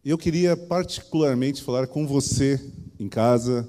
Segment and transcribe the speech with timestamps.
[0.02, 2.58] E eu queria particularmente falar com você
[2.98, 3.68] em casa.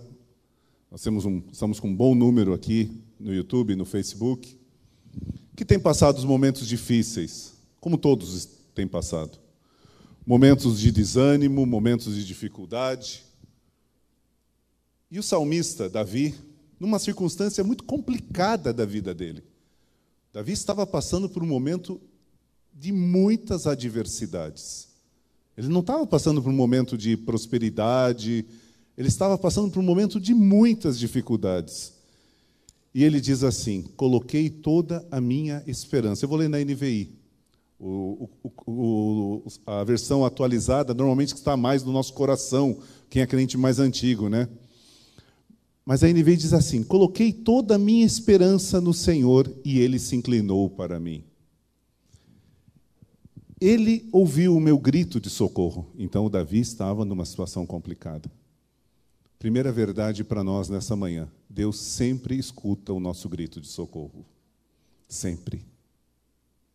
[0.90, 4.64] Nós temos um, estamos com um bom número aqui no YouTube, no Facebook
[5.56, 9.40] que tem passado os momentos difíceis, como todos têm passado.
[10.26, 13.24] Momentos de desânimo, momentos de dificuldade.
[15.10, 16.36] E o salmista, Davi,
[16.80, 19.44] numa circunstância muito complicada da vida dele.
[20.34, 22.02] Davi estava passando por um momento
[22.74, 24.90] de muitas adversidades.
[25.56, 28.46] Ele não estava passando por um momento de prosperidade,
[28.98, 31.95] ele estava passando por um momento de muitas dificuldades.
[32.96, 36.24] E ele diz assim: Coloquei toda a minha esperança.
[36.24, 37.12] Eu vou ler na NVI.
[37.78, 42.80] O, o, o, a versão atualizada normalmente está mais no nosso coração,
[43.10, 44.48] quem é crente mais antigo, né?
[45.86, 50.16] Mas a NVI diz assim: Coloquei toda a minha esperança no Senhor e ele se
[50.16, 51.22] inclinou para mim.
[53.60, 55.92] Ele ouviu o meu grito de socorro.
[56.00, 58.32] Então, Davi estava numa situação complicada.
[59.38, 64.26] Primeira verdade para nós nessa manhã: Deus sempre escuta o nosso grito de socorro.
[65.08, 65.66] Sempre.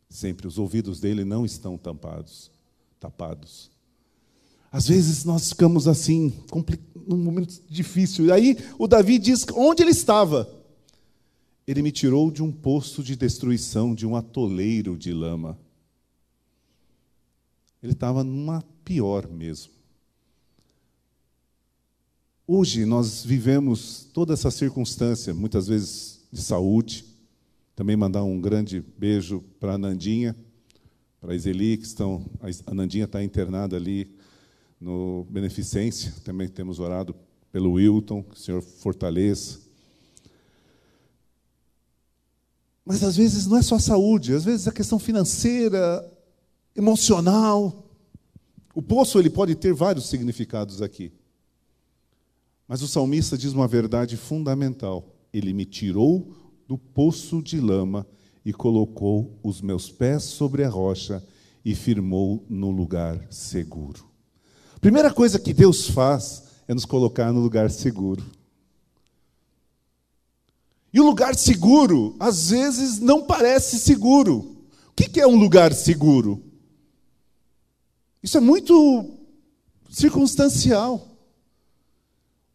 [0.09, 0.47] Sempre.
[0.47, 2.51] Os ouvidos dele não estão tampados.
[2.99, 3.71] Tapados.
[4.71, 6.33] Às vezes nós ficamos assim,
[6.95, 8.27] num momento difícil.
[8.27, 10.49] E aí o Davi diz onde ele estava.
[11.67, 15.59] Ele me tirou de um poço de destruição, de um atoleiro de lama.
[17.83, 19.73] Ele estava numa pior mesmo.
[22.53, 27.05] Hoje nós vivemos toda essa circunstância, muitas vezes de saúde.
[27.77, 30.35] Também mandar um grande beijo para a Nandinha,
[31.21, 32.29] para a Iseli, que estão.
[32.67, 34.13] A Nandinha está internada ali
[34.81, 36.13] no Beneficência.
[36.25, 37.15] Também temos orado
[37.53, 39.61] pelo Wilton, que o Senhor fortaleça.
[42.85, 46.05] Mas às vezes não é só saúde, às vezes é questão financeira,
[46.75, 47.89] emocional.
[48.75, 51.13] O poço ele pode ter vários significados aqui.
[52.71, 56.33] Mas o salmista diz uma verdade fundamental: Ele me tirou
[56.69, 58.07] do poço de lama
[58.45, 61.21] e colocou os meus pés sobre a rocha
[61.65, 64.07] e firmou no lugar seguro.
[64.77, 68.25] A primeira coisa que Deus faz é nos colocar no lugar seguro.
[70.93, 74.65] E o lugar seguro, às vezes, não parece seguro.
[74.91, 76.41] O que é um lugar seguro?
[78.23, 79.19] Isso é muito
[79.91, 81.10] circunstancial.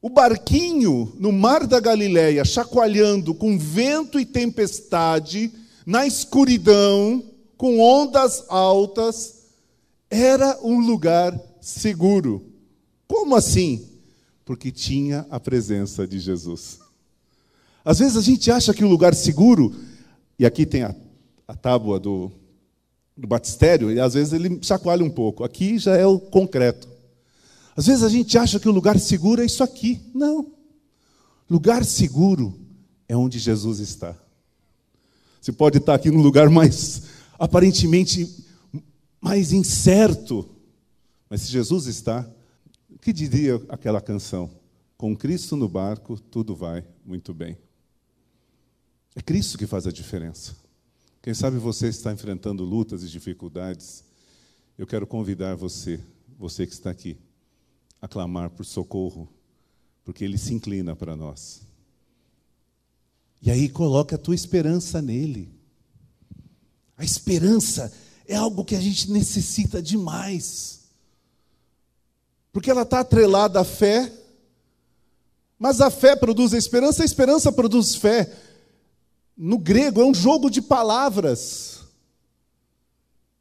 [0.05, 5.51] O barquinho no mar da Galileia, chacoalhando com vento e tempestade,
[5.83, 7.23] na escuridão,
[7.57, 9.45] com ondas altas,
[10.07, 12.45] era um lugar seguro.
[13.07, 13.83] Como assim?
[14.45, 16.77] Porque tinha a presença de Jesus.
[17.83, 19.73] Às vezes a gente acha que o lugar seguro,
[20.37, 20.93] e aqui tem a,
[21.47, 22.31] a tábua do,
[23.17, 25.43] do batistério, e às vezes ele chacoalha um pouco.
[25.43, 26.94] Aqui já é o concreto.
[27.75, 30.01] Às vezes a gente acha que o lugar seguro é isso aqui.
[30.13, 30.51] Não.
[31.49, 32.57] Lugar seguro
[33.07, 34.15] é onde Jesus está.
[35.41, 37.03] Você pode estar aqui num lugar mais
[37.37, 38.43] aparentemente
[39.21, 40.47] mais incerto,
[41.27, 42.29] mas se Jesus está,
[42.89, 44.49] o que diria aquela canção?
[44.95, 47.57] Com Cristo no barco, tudo vai muito bem.
[49.15, 50.55] É Cristo que faz a diferença.
[51.23, 54.03] Quem sabe você está enfrentando lutas e dificuldades.
[54.77, 55.99] Eu quero convidar você,
[56.37, 57.17] você que está aqui,
[58.05, 59.27] a clamar por socorro,
[60.03, 61.61] porque Ele se inclina para nós.
[63.41, 65.51] E aí coloca a tua esperança nele.
[66.95, 67.91] A esperança
[68.27, 70.83] é algo que a gente necessita demais.
[72.53, 74.11] Porque ela está atrelada à fé,
[75.57, 78.31] mas a fé produz a esperança, a esperança produz fé.
[79.35, 81.79] No grego é um jogo de palavras.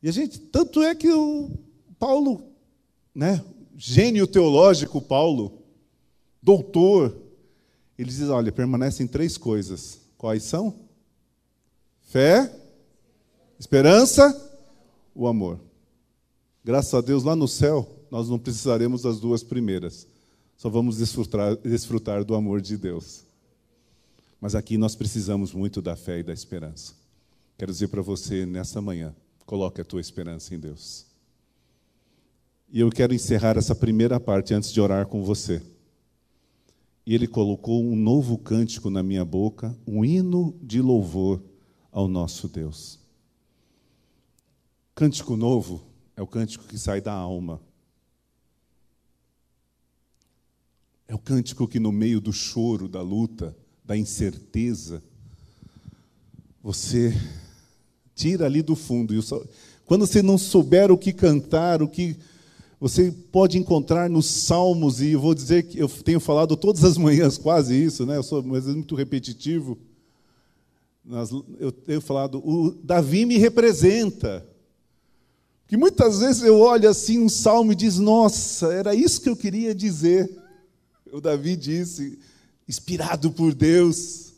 [0.02, 1.50] E a gente, tanto é que o
[1.98, 2.42] Paulo,
[3.14, 3.44] né,
[3.76, 5.58] gênio teológico Paulo,
[6.42, 7.16] doutor,
[7.98, 10.00] ele diz: olha, permanecem três coisas.
[10.16, 10.74] Quais são?
[12.02, 12.54] Fé,
[13.58, 14.52] esperança
[15.14, 15.60] o amor.
[16.64, 20.06] Graças a Deus, lá no céu, nós não precisaremos das duas primeiras.
[20.56, 23.24] Só vamos desfrutar, desfrutar do amor de Deus.
[24.40, 26.94] Mas aqui nós precisamos muito da fé e da esperança.
[27.58, 31.06] Quero dizer para você nessa manhã: coloque a tua esperança em Deus.
[32.70, 35.62] E eu quero encerrar essa primeira parte antes de orar com você.
[37.06, 41.42] E ele colocou um novo cântico na minha boca, um hino de louvor
[41.92, 42.98] ao nosso Deus.
[44.94, 45.82] Cântico novo
[46.16, 47.60] é o cântico que sai da alma.
[51.06, 55.02] É o cântico que, no meio do choro, da luta, da incerteza,
[56.62, 57.14] você
[58.14, 59.14] tira ali do fundo.
[59.84, 62.16] Quando você não souber o que cantar, o que
[62.84, 66.98] você pode encontrar nos salmos, e eu vou dizer que eu tenho falado todas as
[67.00, 68.18] manhãs quase isso, né?
[68.18, 69.78] eu sou mas é muito repetitivo.
[71.58, 74.46] Eu tenho falado, o Davi me representa.
[75.66, 79.36] Que muitas vezes eu olho assim um salmo e diz, nossa, era isso que eu
[79.36, 80.30] queria dizer.
[81.10, 82.18] O Davi disse,
[82.68, 84.34] inspirado por Deus.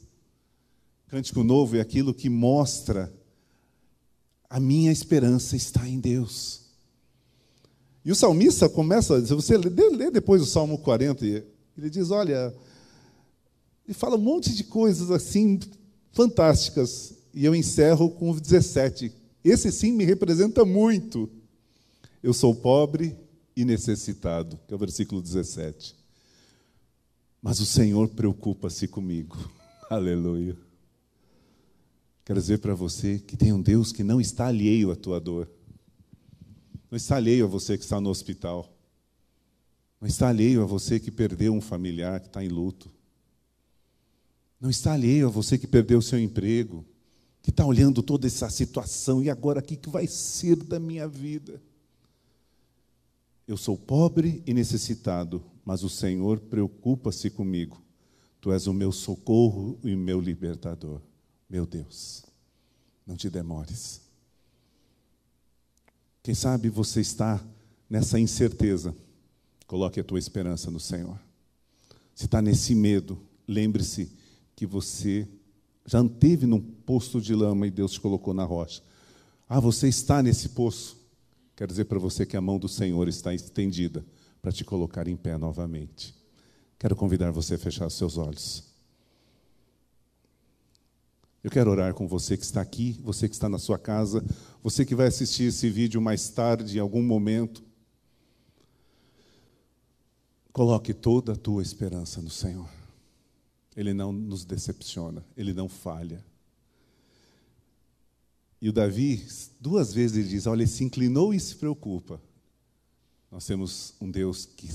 [1.08, 3.12] Cântico novo é aquilo que mostra
[4.48, 6.65] a minha esperança está em Deus.
[8.06, 12.54] E o salmista começa, se você lê depois o Salmo 40, ele diz: Olha,
[13.88, 15.58] e fala um monte de coisas assim
[16.12, 17.14] fantásticas.
[17.34, 19.12] E eu encerro com o 17.
[19.42, 21.28] Esse sim me representa muito.
[22.22, 23.16] Eu sou pobre
[23.56, 25.96] e necessitado, que é o versículo 17.
[27.42, 29.36] Mas o Senhor preocupa-se comigo.
[29.90, 30.56] Aleluia.
[32.24, 35.55] Quero dizer para você que tem um Deus que não está alheio à tua dor.
[36.96, 38.74] Não está alheio a você que está no hospital.
[40.00, 42.90] Não está alheio a você que perdeu um familiar, que está em luto.
[44.58, 46.86] Não está alheio a você que perdeu o seu emprego,
[47.42, 51.60] que está olhando toda essa situação e agora o que vai ser da minha vida?
[53.46, 57.78] Eu sou pobre e necessitado, mas o Senhor preocupa-se comigo.
[58.40, 61.02] Tu és o meu socorro e o meu libertador.
[61.46, 62.24] Meu Deus,
[63.06, 64.05] não te demores.
[66.26, 67.40] Quem sabe você está
[67.88, 68.92] nessa incerteza,
[69.64, 71.16] coloque a tua esperança no Senhor.
[72.16, 74.10] Se está nesse medo, lembre-se
[74.56, 75.28] que você
[75.86, 78.82] já esteve num poço de lama e Deus te colocou na rocha.
[79.48, 80.96] Ah, você está nesse poço.
[81.54, 84.04] Quero dizer para você que a mão do Senhor está estendida
[84.42, 86.12] para te colocar em pé novamente.
[86.76, 88.64] Quero convidar você a fechar seus olhos.
[91.42, 94.24] Eu quero orar com você que está aqui, você que está na sua casa,
[94.62, 97.62] você que vai assistir esse vídeo mais tarde, em algum momento.
[100.52, 102.68] Coloque toda a tua esperança no Senhor.
[103.76, 106.24] Ele não nos decepciona, ele não falha.
[108.60, 109.24] E o Davi,
[109.60, 112.20] duas vezes ele diz: Olha, ele se inclinou e se preocupa.
[113.30, 114.68] Nós temos um Deus que,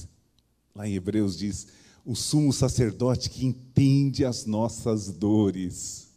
[0.75, 1.67] lá em Hebreus, diz:
[2.05, 6.10] o sumo sacerdote que entende as nossas dores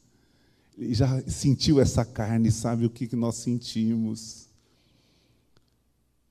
[0.78, 4.48] já sentiu essa carne, sabe o que nós sentimos.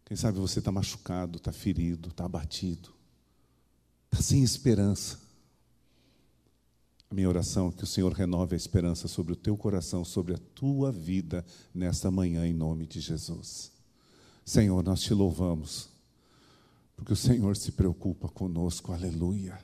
[0.05, 2.93] Quem sabe você está machucado, está ferido, está abatido,
[4.11, 5.19] está sem esperança.
[7.09, 10.33] A minha oração é que o Senhor renove a esperança sobre o teu coração, sobre
[10.33, 13.71] a tua vida nesta manhã, em nome de Jesus.
[14.45, 15.89] Senhor, nós te louvamos,
[16.97, 19.57] porque o Senhor se preocupa conosco, aleluia.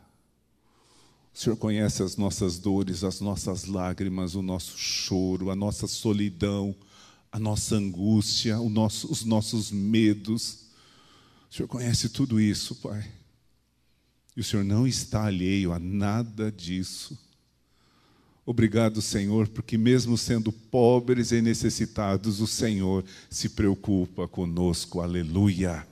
[1.34, 6.76] O Senhor conhece as nossas dores, as nossas lágrimas, o nosso choro, a nossa solidão,
[7.32, 10.66] a nossa angústia, nosso, os nossos medos.
[11.50, 13.10] O Senhor conhece tudo isso, Pai.
[14.36, 17.18] E o Senhor não está alheio a nada disso.
[18.46, 25.02] Obrigado, Senhor, porque mesmo sendo pobres e necessitados, o Senhor se preocupa conosco.
[25.02, 25.86] Aleluia.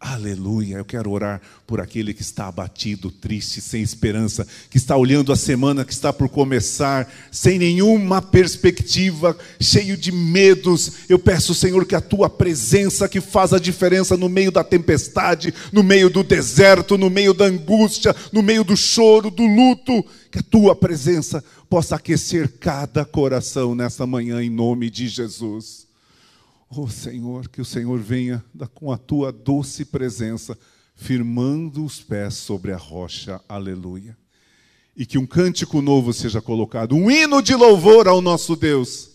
[0.00, 0.78] Aleluia.
[0.78, 5.36] Eu quero orar por aquele que está abatido, triste, sem esperança, que está olhando a
[5.36, 10.92] semana que está por começar, sem nenhuma perspectiva, cheio de medos.
[11.06, 15.52] Eu peço, Senhor, que a tua presença que faz a diferença no meio da tempestade,
[15.70, 20.38] no meio do deserto, no meio da angústia, no meio do choro, do luto, que
[20.38, 25.89] a tua presença possa aquecer cada coração nessa manhã em nome de Jesus.
[26.72, 30.56] Oh Senhor, que o Senhor venha com a tua doce presença,
[30.94, 34.16] firmando os pés sobre a rocha, aleluia.
[34.96, 39.10] E que um cântico novo seja colocado, um hino de louvor ao nosso Deus,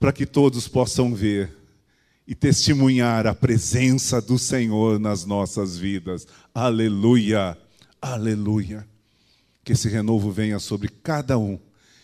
[0.00, 1.56] para que todos possam ver
[2.26, 7.56] e testemunhar a presença do Senhor nas nossas vidas, aleluia,
[8.02, 8.84] aleluia.
[9.62, 11.56] Que esse renovo venha sobre cada um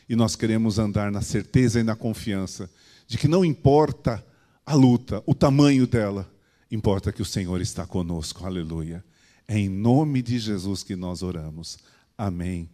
[0.08, 2.70] e nós queremos andar na certeza e na confiança
[3.08, 4.24] de que não importa
[4.70, 6.32] a luta, o tamanho dela,
[6.70, 8.46] importa que o Senhor está conosco.
[8.46, 9.04] Aleluia.
[9.48, 11.76] É em nome de Jesus que nós oramos.
[12.16, 12.70] Amém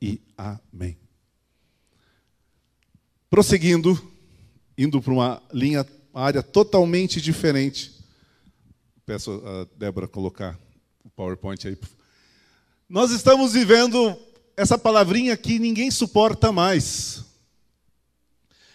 [0.00, 0.96] e amém.
[3.28, 4.00] Prosseguindo,
[4.78, 7.98] indo para uma linha, uma área totalmente diferente.
[9.04, 10.56] Peço a Débora colocar
[11.02, 11.76] o PowerPoint aí.
[12.88, 14.16] Nós estamos vivendo
[14.56, 17.24] essa palavrinha que ninguém suporta mais.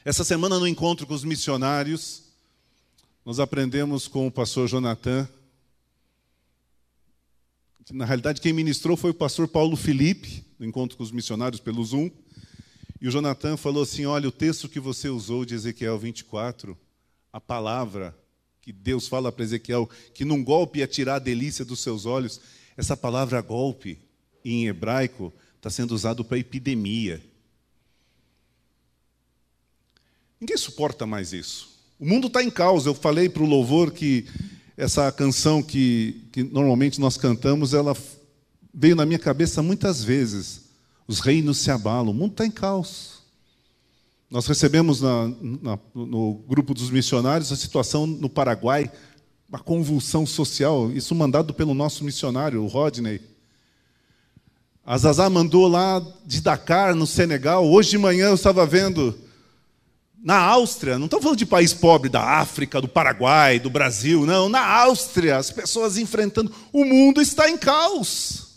[0.04, 2.25] Essa semana, no encontro com os missionários,
[3.26, 5.28] nós aprendemos com o pastor Jonathan.
[7.92, 11.84] Na realidade, quem ministrou foi o pastor Paulo Felipe, no encontro com os missionários pelo
[11.84, 12.12] Zoom.
[13.02, 16.78] E o Jonathan falou assim: Olha, o texto que você usou de Ezequiel 24,
[17.34, 18.16] a palavra
[18.62, 22.40] que Deus fala para Ezequiel, que num golpe ia tirar a delícia dos seus olhos,
[22.78, 24.00] essa palavra golpe,
[24.44, 27.24] em hebraico, está sendo usado para epidemia.
[30.40, 31.75] Ninguém suporta mais isso.
[32.00, 32.90] O mundo está em causa.
[32.90, 34.26] Eu falei para o louvor que
[34.76, 37.96] essa canção que, que normalmente nós cantamos, ela
[38.74, 40.66] veio na minha cabeça muitas vezes.
[41.08, 43.24] Os reinos se abalam, o mundo está em caos.
[44.30, 45.28] Nós recebemos na,
[45.62, 48.92] na, no grupo dos missionários a situação no Paraguai,
[49.48, 53.22] uma convulsão social, isso mandado pelo nosso missionário, o Rodney.
[54.86, 57.66] A Zazá mandou lá de Dakar, no Senegal.
[57.66, 59.18] Hoje de manhã eu estava vendo
[60.26, 64.50] na Áustria, não estou falando de país pobre da África, do Paraguai, do Brasil, não.
[64.50, 66.52] Na Áustria, as pessoas enfrentando.
[66.74, 68.56] O mundo está em caos.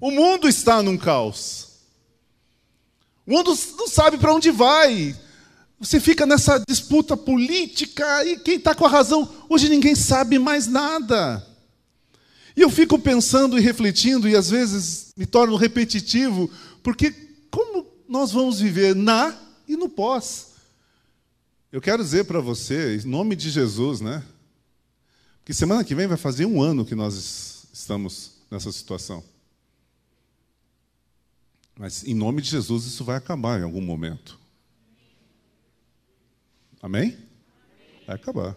[0.00, 1.72] O mundo está num caos.
[3.26, 5.14] O mundo não sabe para onde vai.
[5.78, 9.30] Você fica nessa disputa política e quem está com a razão?
[9.50, 11.46] Hoje ninguém sabe mais nada.
[12.56, 16.50] E eu fico pensando e refletindo, e às vezes me torno repetitivo,
[16.82, 17.12] porque
[17.50, 20.54] como nós vamos viver na e no pós?
[21.70, 24.24] Eu quero dizer para você, em nome de Jesus, né?
[25.44, 29.22] Que semana que vem vai fazer um ano que nós estamos nessa situação.
[31.78, 34.38] Mas, em nome de Jesus, isso vai acabar em algum momento.
[36.80, 37.18] Amém?
[38.06, 38.56] Vai acabar.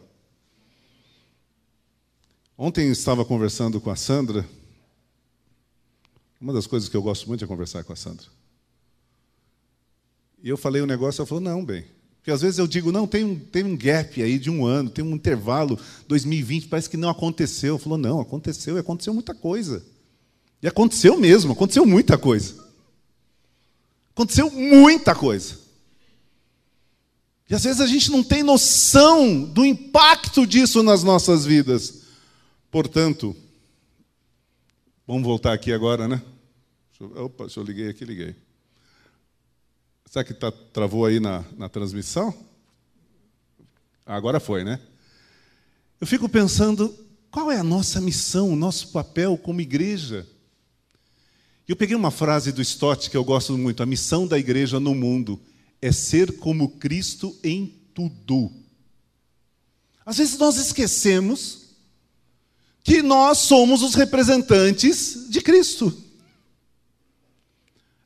[2.58, 4.48] Ontem estava conversando com a Sandra.
[6.39, 8.38] Uma das coisas que eu gosto muito é conversar com a Sandra.
[10.43, 11.86] E eu falei um negócio, ela falou: não, bem.
[12.17, 14.89] Porque às vezes eu digo: não, tem um, tem um gap aí de um ano,
[14.89, 17.77] tem um intervalo, 2020, parece que não aconteceu.
[17.77, 19.86] Falou: não, aconteceu e aconteceu muita coisa.
[20.62, 22.67] E aconteceu mesmo, aconteceu muita coisa.
[24.12, 25.58] Aconteceu muita coisa.
[27.50, 32.03] E às vezes a gente não tem noção do impacto disso nas nossas vidas.
[32.69, 33.36] Portanto,
[35.08, 36.22] vamos voltar aqui agora, né?
[37.00, 38.36] Opa, se eu liguei aqui, liguei.
[40.10, 42.34] Será que tá, travou aí na, na transmissão?
[44.04, 44.80] Agora foi, né?
[46.01, 46.98] Eu fico pensando,
[47.30, 50.28] qual é a nossa missão, o nosso papel como igreja?
[51.68, 54.96] Eu peguei uma frase do Stott que eu gosto muito: a missão da igreja no
[54.96, 55.39] mundo
[55.80, 58.51] é ser como Cristo em tudo.
[60.04, 61.68] Às vezes nós esquecemos
[62.84, 65.96] que nós somos os representantes de Cristo.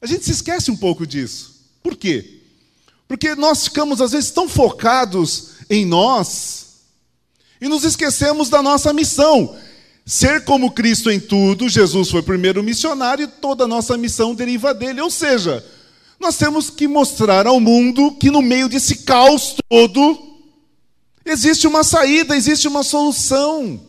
[0.02, 1.53] A gente se esquece um pouco disso.
[1.84, 2.40] Por quê?
[3.08, 6.64] Porque nós ficamos, às vezes, tão focados em nós
[7.62, 9.56] e nos esquecemos da nossa missão.
[10.06, 14.34] Ser como Cristo em tudo, Jesus foi o primeiro missionário e toda a nossa missão
[14.34, 15.00] deriva dele.
[15.00, 15.64] Ou seja,
[16.20, 20.40] nós temos que mostrar ao mundo que no meio desse caos todo
[21.26, 23.80] existe uma saída, existe uma solução.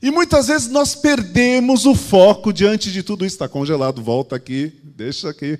[0.00, 3.34] E muitas vezes nós perdemos o foco diante de tudo isso.
[3.34, 5.58] Está congelado, volta aqui, deixa aqui.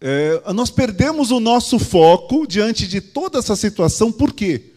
[0.00, 4.70] É, nós perdemos o nosso foco diante de toda essa situação, por quê?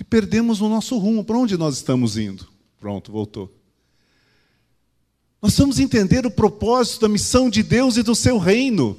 [0.00, 1.22] que perdemos o nosso rumo.
[1.22, 2.48] Para onde nós estamos indo?
[2.80, 3.54] Pronto, voltou.
[5.42, 8.98] Nós vamos entender o propósito da missão de Deus e do seu reino.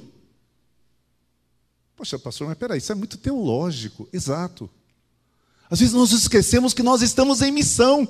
[1.96, 4.08] Poxa, pastor, mas peraí, isso é muito teológico.
[4.12, 4.70] Exato.
[5.68, 8.06] Às vezes nós esquecemos que nós estamos em missão.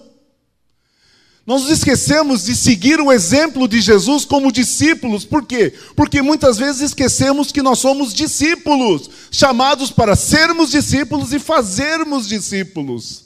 [1.45, 5.75] Nós nos esquecemos de seguir o exemplo de Jesus como discípulos, por quê?
[5.97, 13.25] Porque muitas vezes esquecemos que nós somos discípulos, chamados para sermos discípulos e fazermos discípulos.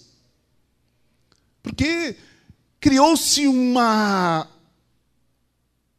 [1.62, 2.16] Porque
[2.80, 4.48] criou-se uma,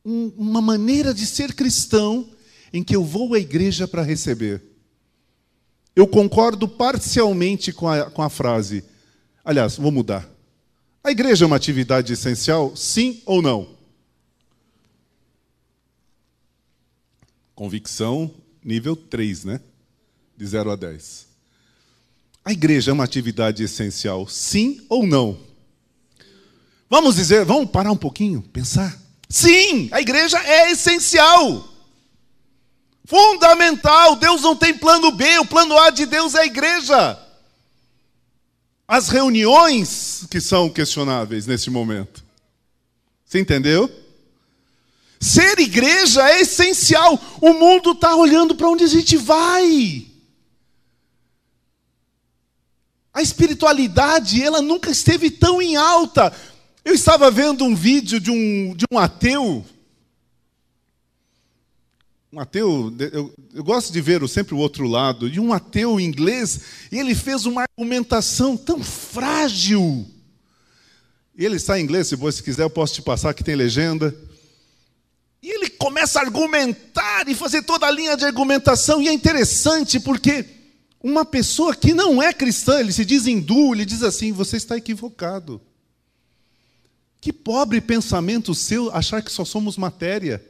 [0.04, 2.28] uma maneira de ser cristão
[2.74, 4.64] em que eu vou à igreja para receber.
[5.96, 8.84] Eu concordo parcialmente com a, com a frase.
[9.46, 10.37] Aliás, vou mudar.
[11.08, 13.70] A igreja é uma atividade essencial, sim ou não?
[17.56, 18.30] Convicção
[18.62, 19.62] nível 3, né?
[20.36, 21.28] De 0 a 10.
[22.44, 25.40] A igreja é uma atividade essencial, sim ou não?
[26.90, 29.02] Vamos dizer, vamos parar um pouquinho, pensar.
[29.30, 31.74] Sim, a igreja é essencial.
[33.06, 34.18] Fundamental.
[34.18, 37.27] Deus não tem plano B, o plano A de Deus é a igreja.
[38.88, 42.24] As reuniões que são questionáveis nesse momento.
[43.26, 43.92] Você entendeu?
[45.20, 47.20] Ser igreja é essencial.
[47.42, 50.08] O mundo está olhando para onde a gente vai.
[53.14, 56.32] A espiritualidade, ela nunca esteve tão em alta.
[56.86, 59.66] Eu estava vendo um vídeo de um, de um ateu.
[62.32, 66.60] Um ateu, eu, eu gosto de ver sempre o outro lado, de um ateu inglês,
[66.92, 70.06] e ele fez uma argumentação tão frágil.
[71.38, 74.14] Ele está em inglês, se você quiser, eu posso te passar, que tem legenda.
[75.42, 80.00] E ele começa a argumentar e fazer toda a linha de argumentação, e é interessante
[80.00, 80.46] porque
[81.02, 84.76] uma pessoa que não é cristã, ele se diz hindu, ele diz assim: você está
[84.76, 85.62] equivocado.
[87.22, 90.44] Que pobre pensamento seu achar que só somos matéria.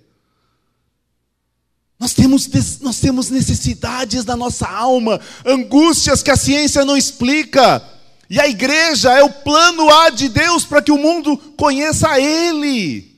[2.00, 2.48] Nós temos,
[2.80, 7.84] nós temos necessidades da nossa alma, angústias que a ciência não explica.
[8.30, 12.20] E a igreja é o plano A de Deus para que o mundo conheça a
[12.20, 13.16] Ele.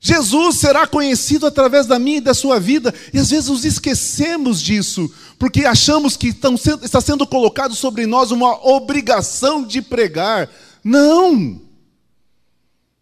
[0.00, 4.62] Jesus será conhecido através da minha e da sua vida, e às vezes nos esquecemos
[4.62, 10.48] disso, porque achamos que está sendo colocado sobre nós uma obrigação de pregar.
[10.82, 11.60] Não!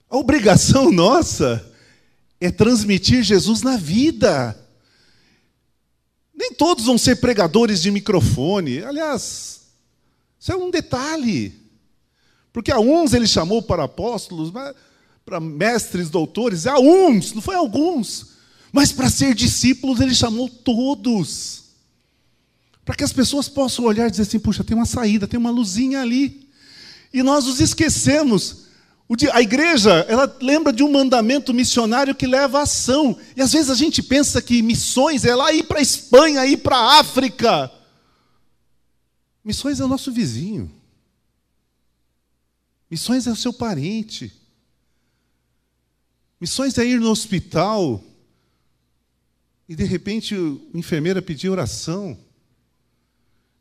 [0.08, 1.73] A obrigação nossa
[2.40, 4.58] é transmitir Jesus na vida.
[6.34, 8.82] Nem todos vão ser pregadores de microfone.
[8.82, 9.62] Aliás,
[10.38, 11.54] isso é um detalhe.
[12.52, 14.52] Porque a uns ele chamou para apóstolos,
[15.24, 18.34] para mestres, doutores, a uns, não foi alguns.
[18.72, 21.64] Mas para ser discípulos ele chamou todos.
[22.84, 25.50] Para que as pessoas possam olhar e dizer assim: puxa, tem uma saída, tem uma
[25.50, 26.48] luzinha ali.
[27.12, 28.63] E nós os esquecemos
[29.32, 33.18] a igreja, ela lembra de um mandamento missionário que leva à ação.
[33.36, 36.58] E às vezes a gente pensa que missões é lá ir para a Espanha, ir
[36.58, 37.70] para a África.
[39.44, 40.72] Missões é o nosso vizinho.
[42.90, 44.32] Missões é o seu parente.
[46.40, 48.02] Missões é ir no hospital
[49.68, 52.18] e de repente a enfermeira pedir oração.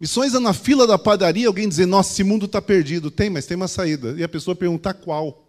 [0.04, 3.10] Missões é na fila da padaria alguém dizer: Nossa, esse mundo está perdido.
[3.10, 4.14] Tem, mas tem uma saída.
[4.18, 5.48] E a pessoa perguntar qual.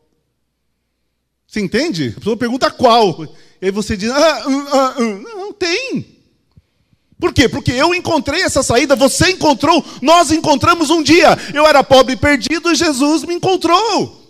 [1.44, 2.14] Você entende?
[2.16, 3.24] A pessoa pergunta qual.
[3.60, 5.22] E aí você diz: ah, uh, ah, uh.
[5.22, 6.06] Não, tem.
[7.18, 7.48] Por quê?
[7.48, 11.36] Porque eu encontrei essa saída, você encontrou, nós encontramos um dia.
[11.52, 14.22] Eu era pobre e perdido e Jesus me encontrou.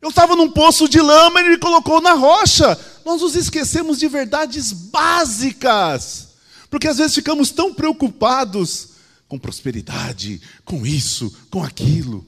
[0.00, 2.80] Eu estava num poço de lama e ele me colocou na rocha.
[3.04, 6.31] Nós nos esquecemos de verdades básicas.
[6.72, 8.92] Porque às vezes ficamos tão preocupados
[9.28, 12.26] com prosperidade, com isso, com aquilo.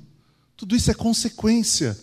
[0.54, 1.98] Tudo isso é consequência.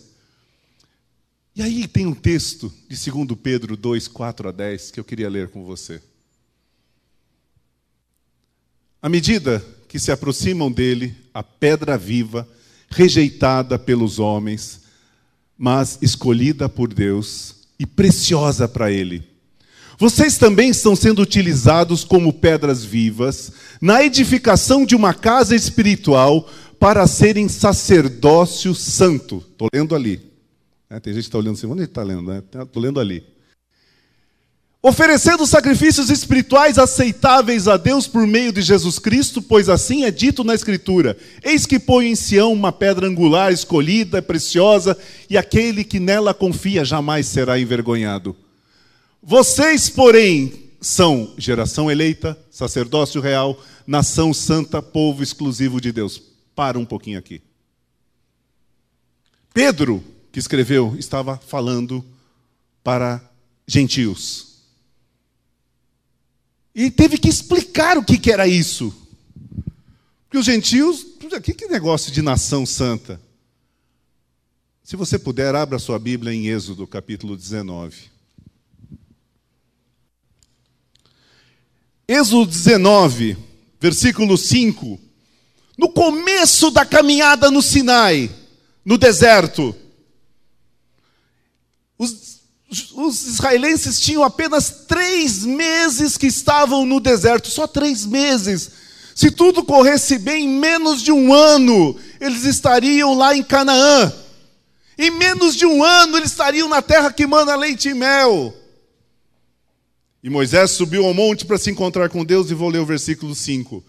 [1.54, 5.30] E aí tem um texto de 2 Pedro 2, 4 a 10 que eu queria
[5.30, 6.02] ler com você.
[9.00, 12.48] À medida que se aproximam dele, a pedra viva,
[12.90, 14.80] rejeitada pelos homens,
[15.56, 19.31] mas escolhida por Deus e preciosa para ele
[20.02, 27.06] vocês também estão sendo utilizados como pedras vivas na edificação de uma casa espiritual para
[27.06, 29.44] serem sacerdócio santo.
[29.48, 30.20] Estou lendo ali.
[30.90, 32.32] É, tem gente que está olhando assim, onde está lendo?
[32.32, 32.88] Estou né?
[32.88, 33.24] lendo ali.
[34.82, 40.42] Oferecendo sacrifícios espirituais aceitáveis a Deus por meio de Jesus Cristo, pois assim é dito
[40.42, 44.98] na Escritura: Eis que põe em Sião uma pedra angular, escolhida, preciosa,
[45.30, 48.34] e aquele que nela confia jamais será envergonhado.
[49.22, 56.20] Vocês, porém, são geração eleita, sacerdócio real, nação santa, povo exclusivo de Deus.
[56.56, 57.40] Para um pouquinho aqui.
[59.54, 62.04] Pedro, que escreveu, estava falando
[62.82, 63.22] para
[63.66, 64.56] gentios.
[66.74, 68.92] E teve que explicar o que, era isso.
[70.24, 71.06] Porque os gentios,
[71.42, 73.20] que, que negócio de nação santa?
[74.82, 78.11] Se você puder, abra sua Bíblia em Êxodo, capítulo 19.
[82.06, 83.36] Êxodo 19,
[83.80, 84.98] versículo 5.
[85.78, 88.30] No começo da caminhada no Sinai,
[88.84, 89.74] no deserto,
[91.98, 92.40] os,
[92.94, 98.70] os israelenses tinham apenas três meses que estavam no deserto, só três meses.
[99.14, 104.12] Se tudo corresse bem, em menos de um ano, eles estariam lá em Canaã.
[104.98, 108.54] Em menos de um ano, eles estariam na terra que manda leite e mel.
[110.22, 113.34] E Moisés subiu ao monte para se encontrar com Deus, e vou ler o versículo
[113.34, 113.82] 5.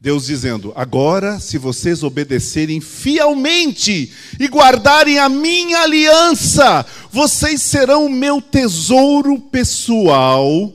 [0.00, 8.10] Deus dizendo: Agora, se vocês obedecerem fielmente e guardarem a minha aliança, vocês serão o
[8.10, 10.72] meu tesouro pessoal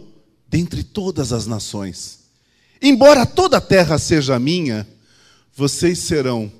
[0.47, 2.19] dentre todas as nações.
[2.81, 4.87] Embora toda a terra seja minha,
[5.55, 6.51] vocês serão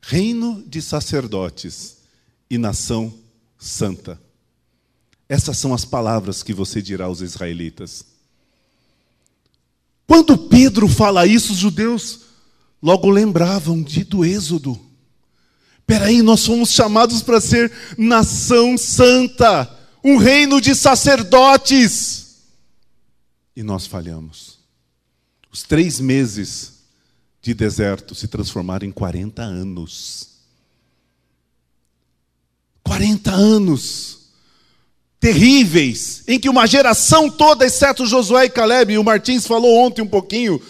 [0.00, 1.96] reino de sacerdotes
[2.48, 3.12] e nação
[3.58, 4.25] santa.
[5.28, 8.04] Essas são as palavras que você dirá aos israelitas.
[10.06, 12.20] Quando Pedro fala isso, os judeus
[12.80, 14.78] logo lembravam de, do Êxodo.
[15.84, 19.68] Peraí, nós fomos chamados para ser nação santa,
[20.02, 22.36] um reino de sacerdotes.
[23.54, 24.58] E nós falhamos.
[25.50, 26.74] Os três meses
[27.40, 30.36] de deserto se transformaram em 40 anos.
[32.84, 34.25] 40 anos
[35.26, 40.00] terríveis, em que uma geração toda, exceto Josué e Caleb, e o Martins falou ontem
[40.00, 40.62] um pouquinho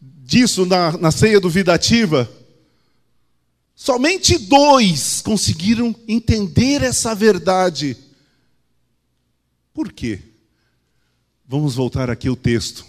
[0.00, 2.26] disso na, na ceia do Vida Ativa,
[3.76, 7.98] somente dois conseguiram entender essa verdade.
[9.74, 10.20] Por quê?
[11.46, 12.86] Vamos voltar aqui ao texto.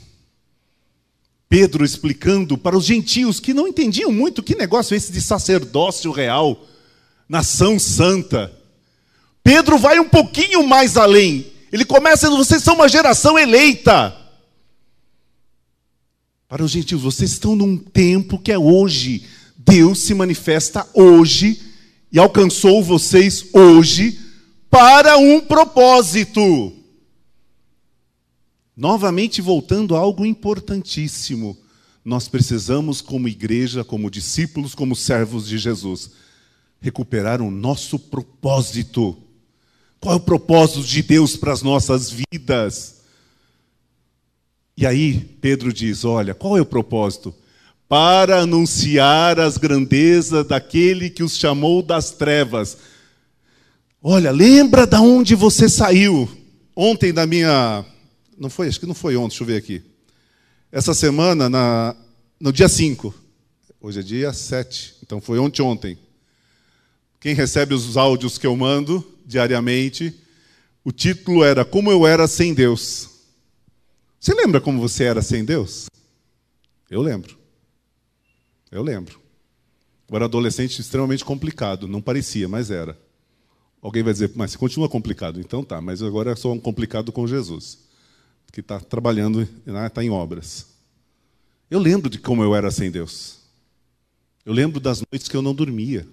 [1.50, 6.14] Pedro explicando para os gentios que não entendiam muito que negócio é esse de sacerdócio
[6.14, 6.66] real,
[7.28, 8.58] nação santa.
[9.44, 11.52] Pedro vai um pouquinho mais além.
[11.72, 14.16] Ele começa dizendo: vocês são uma geração eleita.
[16.48, 19.24] Para os gentios, vocês estão num tempo que é hoje.
[19.56, 21.62] Deus se manifesta hoje
[22.12, 24.20] e alcançou vocês hoje
[24.70, 26.74] para um propósito.
[28.76, 31.58] Novamente, voltando a algo importantíssimo,
[32.04, 36.12] nós precisamos, como igreja, como discípulos, como servos de Jesus,
[36.82, 39.18] recuperar o nosso propósito.
[40.00, 43.02] Qual é o propósito de Deus para as nossas vidas?
[44.78, 47.36] E aí Pedro diz: Olha, qual é o propósito?
[47.88, 52.78] Para anunciar as grandezas daquele que os chamou das trevas.
[54.02, 56.30] Olha, lembra da onde você saiu?
[56.76, 57.84] Ontem na minha.
[58.38, 59.82] Não foi, acho que não foi ontem, deixa eu ver aqui.
[60.72, 61.94] Essa semana, na,
[62.40, 63.14] no dia 5.
[63.82, 65.98] Hoje é dia 7, então foi ontem ontem.
[67.20, 70.20] Quem recebe os áudios que eu mando, diariamente.
[70.84, 73.10] O título era Como Eu Era Sem Deus.
[74.20, 75.86] Você lembra como você era sem Deus?
[76.90, 77.38] Eu lembro.
[78.70, 79.18] Eu lembro.
[80.10, 81.88] Eu era adolescente extremamente complicado.
[81.88, 83.00] Não parecia, mas era.
[83.82, 85.40] Alguém vai dizer, mas continua complicado.
[85.40, 87.80] Então tá, mas agora é só um complicado com Jesus.
[88.52, 90.68] Que está trabalhando, está né, em obras.
[91.72, 93.40] Eu lembro de como eu era sem Deus.
[94.46, 96.06] Eu lembro das noites que eu não dormia.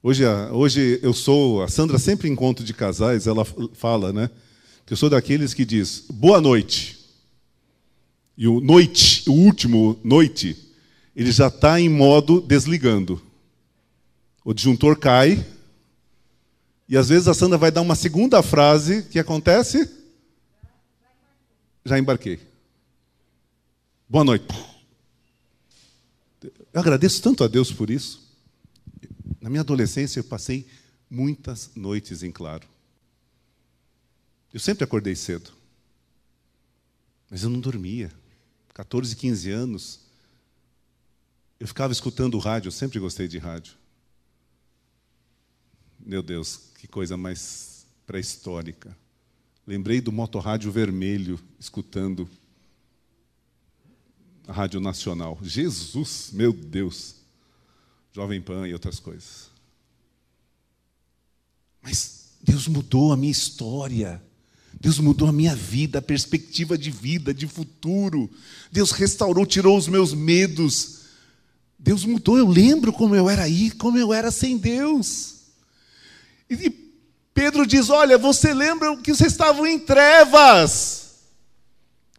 [0.00, 4.30] Hoje, hoje eu sou, a Sandra sempre em encontro de casais, ela fala, né?
[4.86, 6.96] Que eu sou daqueles que diz boa noite.
[8.36, 10.56] E o noite, o último noite,
[11.16, 13.20] ele já está em modo desligando.
[14.44, 15.44] O disjuntor cai.
[16.88, 19.90] E às vezes a Sandra vai dar uma segunda frase, que acontece?
[21.84, 22.38] Já embarquei.
[24.08, 24.46] Boa noite.
[26.40, 28.27] Eu agradeço tanto a Deus por isso.
[29.48, 30.68] Na minha adolescência, eu passei
[31.08, 32.68] muitas noites em claro.
[34.52, 35.50] Eu sempre acordei cedo.
[37.30, 38.12] Mas eu não dormia.
[38.74, 40.00] 14, 15 anos.
[41.58, 43.72] Eu ficava escutando o rádio, eu sempre gostei de rádio.
[45.98, 48.94] Meu Deus, que coisa mais pré-histórica.
[49.66, 52.28] Lembrei do motorrádio vermelho, escutando
[54.46, 55.38] a Rádio Nacional.
[55.40, 57.17] Jesus, meu Deus.
[58.18, 59.48] Jovem Pan e outras coisas.
[61.80, 64.20] Mas Deus mudou a minha história.
[64.80, 68.28] Deus mudou a minha vida, a perspectiva de vida, de futuro.
[68.72, 71.02] Deus restaurou, tirou os meus medos.
[71.78, 72.36] Deus mudou.
[72.36, 75.36] Eu lembro como eu era aí, como eu era sem Deus.
[76.50, 76.70] E
[77.32, 81.18] Pedro diz: Olha, você lembra que vocês estavam em trevas.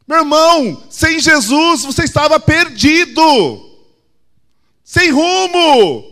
[0.08, 3.69] Meu irmão, sem Jesus você estava perdido
[4.90, 6.04] sem rumo.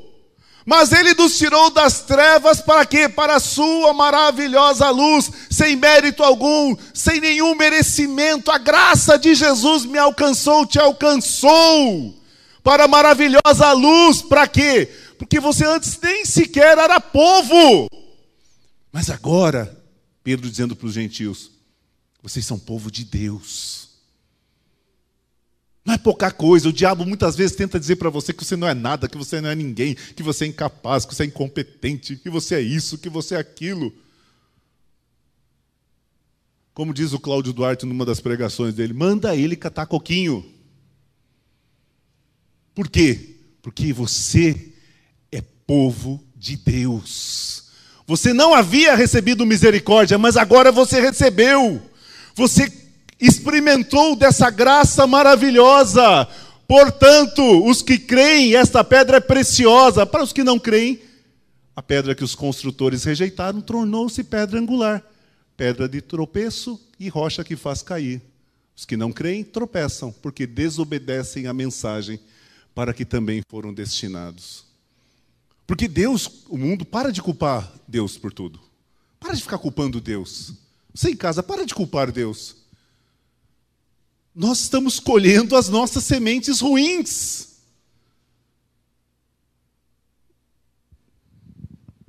[0.63, 3.09] Mas ele nos tirou das trevas para quê?
[3.09, 8.51] Para a sua maravilhosa luz, sem mérito algum, sem nenhum merecimento.
[8.51, 12.21] A graça de Jesus me alcançou, te alcançou.
[12.61, 14.93] Para a maravilhosa luz, para quê?
[15.17, 17.87] Porque você antes nem sequer era povo.
[18.91, 19.75] Mas agora,
[20.23, 21.49] Pedro dizendo para os gentios:
[22.21, 23.86] vocês são povo de Deus.
[25.87, 26.67] Não é pouca coisa.
[26.67, 29.39] O diabo muitas vezes tenta dizer para você que você não é nada, que você
[29.39, 32.97] não é ninguém, que você é incapaz, que você é incompetente, que você é isso,
[32.97, 33.93] que você é aquilo.
[36.73, 40.45] Como diz o Cláudio Duarte numa das pregações dele, manda ele catar coquinho.
[42.75, 43.37] Por quê?
[43.61, 44.73] Porque você
[45.31, 47.69] é povo de Deus.
[48.05, 51.81] Você não havia recebido misericórdia, mas agora você recebeu.
[52.35, 52.69] Você
[53.19, 56.27] experimentou dessa graça maravilhosa.
[56.67, 60.05] Portanto, os que creem, esta pedra é preciosa.
[60.05, 60.99] Para os que não creem,
[61.75, 65.03] a pedra que os construtores rejeitaram tornou-se pedra angular,
[65.55, 68.21] pedra de tropeço e rocha que faz cair.
[68.75, 72.19] Os que não creem tropeçam, porque desobedecem a mensagem
[72.75, 74.65] para que também foram destinados.
[75.65, 78.59] Porque Deus, o mundo, para de culpar Deus por tudo.
[79.19, 80.53] Para de ficar culpando Deus.
[80.93, 82.55] Você em casa, para de culpar Deus.
[84.39, 87.57] Nós estamos colhendo as nossas sementes ruins.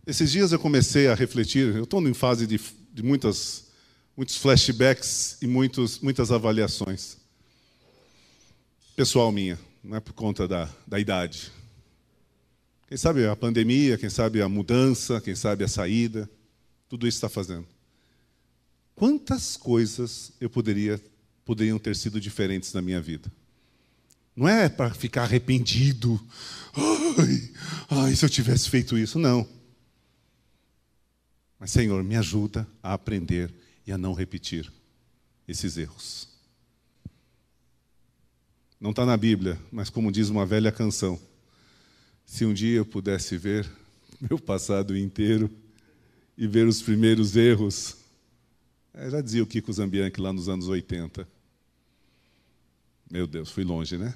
[0.07, 2.61] Esses dias eu comecei a refletir, eu estou em fase de,
[2.93, 3.69] de muitas,
[4.15, 7.17] muitos flashbacks e muitos, muitas avaliações.
[8.95, 11.51] Pessoal minha, não é por conta da, da idade.
[12.89, 16.29] Quem sabe a pandemia, quem sabe a mudança, quem sabe a saída,
[16.91, 17.67] tudo isso está fazendo.
[18.95, 21.01] Quantas coisas eu poderia
[21.49, 23.33] poderiam ter sido diferentes na minha vida?
[24.37, 26.23] Não é para ficar arrependido.
[26.77, 27.51] Ai,
[27.89, 29.49] ai, se eu tivesse feito isso, não.
[31.59, 33.51] Mas, Senhor, me ajuda a aprender
[33.87, 34.71] e a não repetir
[35.49, 36.29] esses erros.
[38.79, 41.19] Não está na Bíblia, mas como diz uma velha canção,
[42.27, 43.67] se um dia eu pudesse ver
[44.21, 45.51] meu passado inteiro
[46.37, 47.97] e ver os primeiros erros,
[48.93, 51.38] é, já dizia o Kiko Zambianchi lá nos anos 80.
[53.11, 54.15] Meu Deus, fui longe, né?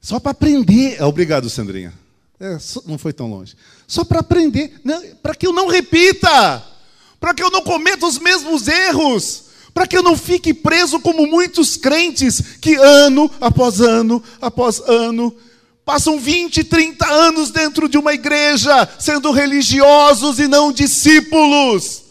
[0.00, 1.02] Só para aprender.
[1.02, 1.94] Obrigado, Sandrinha.
[2.38, 3.54] É, não foi tão longe.
[3.86, 4.80] Só para aprender,
[5.22, 6.62] para que eu não repita,
[7.20, 11.26] para que eu não cometa os mesmos erros, para que eu não fique preso como
[11.26, 15.34] muitos crentes que ano após ano após ano
[15.84, 22.03] passam 20, 30 anos dentro de uma igreja, sendo religiosos e não discípulos.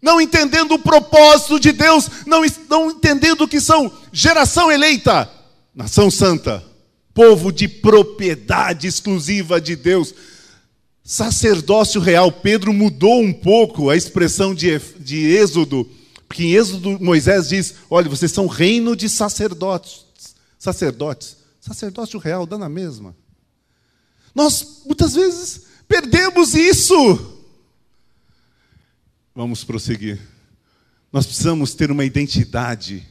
[0.00, 5.28] Não entendendo o propósito de Deus, não, não entendendo que são geração eleita,
[5.74, 6.68] nação santa
[7.18, 10.14] povo de propriedade exclusiva de Deus.
[11.02, 12.30] Sacerdócio real.
[12.30, 15.90] Pedro mudou um pouco a expressão de, de Êxodo,
[16.28, 20.04] porque em Êxodo Moisés diz: olha, vocês são reino de sacerdotes.
[20.56, 21.38] Sacerdotes.
[21.60, 23.16] Sacerdócio real, dá na mesma.
[24.32, 27.37] Nós muitas vezes perdemos isso.
[29.38, 30.18] Vamos prosseguir.
[31.12, 33.06] Nós precisamos ter uma identidade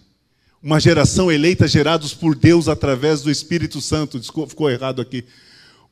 [0.62, 4.20] uma geração eleita gerados por Deus através do Espírito Santo.
[4.20, 5.24] Desculpa, ficou errado aqui.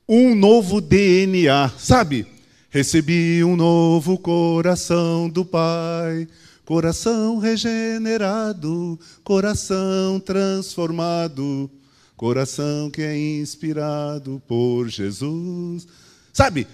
[0.09, 2.27] Um novo DNA, sabe?
[2.69, 6.27] Recebi um novo coração do Pai,
[6.65, 11.71] coração regenerado, coração transformado,
[12.17, 15.87] coração que é inspirado por Jesus.
[16.33, 16.67] Sabe?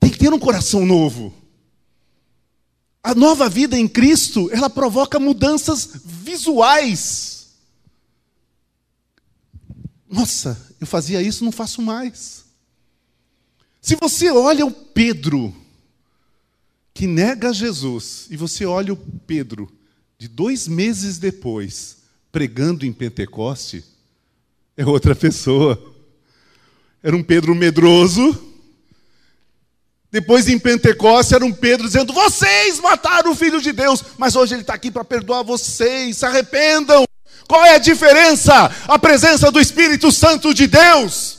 [0.00, 1.39] Tem que ter um coração novo.
[3.02, 7.48] A nova vida em Cristo, ela provoca mudanças visuais.
[10.08, 12.44] Nossa, eu fazia isso, não faço mais.
[13.80, 15.54] Se você olha o Pedro,
[16.92, 19.72] que nega Jesus, e você olha o Pedro,
[20.18, 21.98] de dois meses depois,
[22.30, 23.82] pregando em Pentecoste,
[24.76, 25.94] é outra pessoa.
[27.02, 28.49] Era um Pedro medroso,
[30.12, 34.54] depois em Pentecostes era um Pedro dizendo: Vocês mataram o Filho de Deus, mas hoje
[34.54, 37.04] ele está aqui para perdoar vocês, se arrependam.
[37.46, 38.70] Qual é a diferença?
[38.88, 41.38] A presença do Espírito Santo de Deus.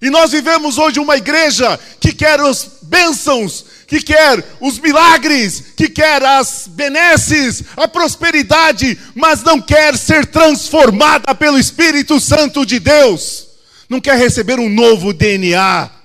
[0.00, 5.88] E nós vivemos hoje uma igreja que quer as bênçãos, que quer os milagres, que
[5.88, 13.48] quer as benesses, a prosperidade, mas não quer ser transformada pelo Espírito Santo de Deus.
[13.88, 15.97] Não quer receber um novo DNA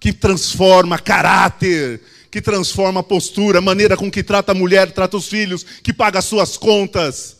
[0.00, 5.62] que transforma caráter, que transforma postura, maneira com que trata a mulher, trata os filhos,
[5.62, 7.36] que paga as suas contas,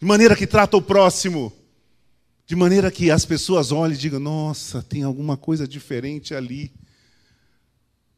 [0.00, 1.52] de maneira que trata o próximo,
[2.46, 6.72] de maneira que as pessoas olhem e digam: nossa, tem alguma coisa diferente ali.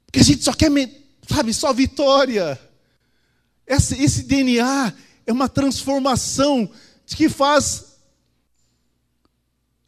[0.07, 0.71] Porque a gente só quer,
[1.29, 2.59] sabe, só vitória.
[3.67, 4.93] Esse, esse DNA
[5.27, 6.71] é uma transformação
[7.07, 7.92] que faz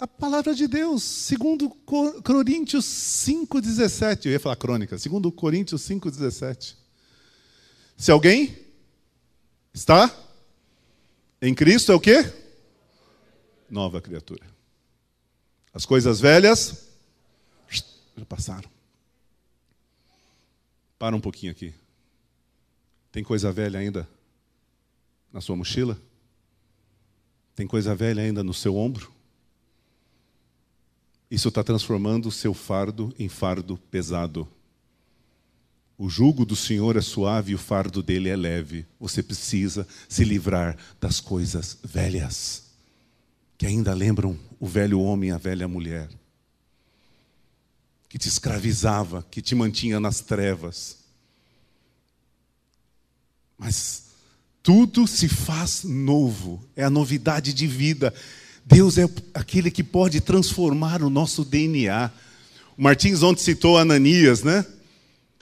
[0.04, 4.26] a palavra de Deus, segundo Coríntios 5,17.
[4.26, 6.76] Eu ia falar crônica, segundo Coríntios 5,17.
[7.96, 8.54] Se alguém
[9.72, 10.14] está
[11.40, 12.30] em Cristo, é o quê?
[13.70, 14.44] Nova criatura.
[15.72, 16.86] As coisas velhas
[18.14, 18.68] já passaram.
[20.98, 21.72] Para um pouquinho aqui.
[23.10, 24.06] Tem coisa velha ainda
[25.32, 25.98] na sua mochila?
[27.56, 29.13] Tem coisa velha ainda no seu ombro?
[31.34, 34.46] Isso está transformando o seu fardo em fardo pesado.
[35.98, 38.86] O jugo do Senhor é suave e o fardo dele é leve.
[39.00, 42.64] Você precisa se livrar das coisas velhas,
[43.58, 46.08] que ainda lembram o velho homem e a velha mulher,
[48.08, 50.98] que te escravizava, que te mantinha nas trevas.
[53.58, 54.04] Mas
[54.62, 58.14] tudo se faz novo, é a novidade de vida.
[58.64, 62.10] Deus é aquele que pode transformar o nosso DNA.
[62.76, 64.64] O Martins ontem citou Ananias, né?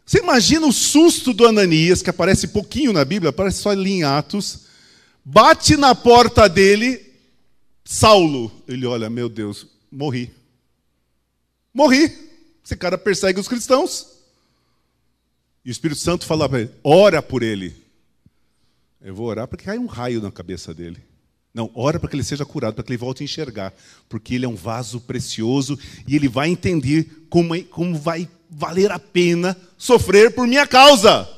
[0.05, 4.03] Você imagina o susto do Ananias, que aparece pouquinho na Bíblia, aparece só ali em
[4.03, 4.67] Atos.
[5.25, 7.01] Bate na porta dele,
[7.85, 8.51] Saulo.
[8.67, 10.31] Ele olha, meu Deus, morri.
[11.73, 12.13] Morri.
[12.65, 14.09] Esse cara persegue os cristãos.
[15.65, 17.75] E o Espírito Santo fala para ele: ora por ele.
[19.01, 21.12] Eu vou orar para que caia um raio na cabeça dele.
[21.55, 23.75] Não, ora para que ele seja curado, para que ele volte a enxergar.
[24.09, 28.91] Porque ele é um vaso precioso e ele vai entender como, é, como vai valer
[28.91, 31.29] a pena sofrer por minha causa.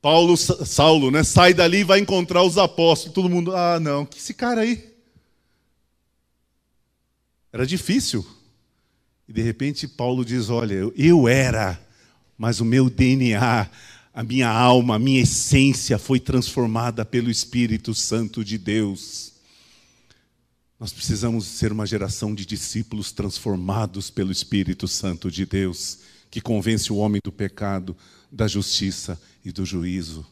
[0.00, 3.14] Paulo, Saulo, né, sai dali e vai encontrar os apóstolos.
[3.14, 4.92] Todo mundo, ah, não, que esse cara aí.
[7.52, 8.24] Era difícil.
[9.26, 11.80] E de repente Paulo diz: Olha, eu era,
[12.36, 13.70] mas o meu DNA,
[14.14, 19.32] a minha alma, a minha essência foi transformada pelo Espírito Santo de Deus.
[20.78, 25.98] Nós precisamos ser uma geração de discípulos transformados pelo Espírito Santo de Deus,
[26.30, 27.96] que convence o homem do pecado,
[28.30, 30.24] da justiça e do juízo.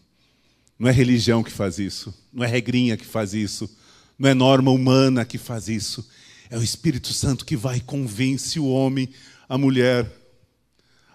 [0.79, 3.68] Não é religião que faz isso, não é regrinha que faz isso,
[4.16, 6.09] não é norma humana que faz isso.
[6.49, 9.09] É o Espírito Santo que vai e convence o homem,
[9.49, 10.09] a mulher.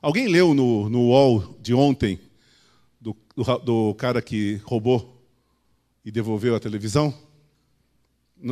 [0.01, 2.19] Alguém leu no, no UOL de ontem,
[3.07, 5.23] do, do, do cara que roubou
[6.03, 7.13] e devolveu a televisão?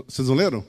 [0.07, 0.65] Vocês não leram?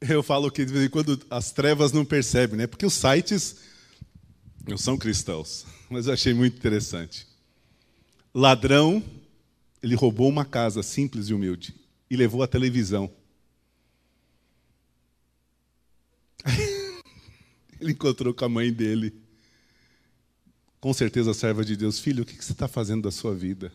[0.00, 2.66] Eu falo que de vez em quando as trevas não percebem, né?
[2.66, 3.56] Porque os sites
[4.66, 7.26] não são cristãos, mas eu achei muito interessante.
[8.34, 9.02] Ladrão,
[9.82, 11.74] ele roubou uma casa simples e humilde
[12.08, 13.10] e levou a televisão.
[17.82, 19.12] Ele encontrou com a mãe dele.
[20.80, 23.72] Com certeza, serva de Deus, filho, o que você está fazendo da sua vida?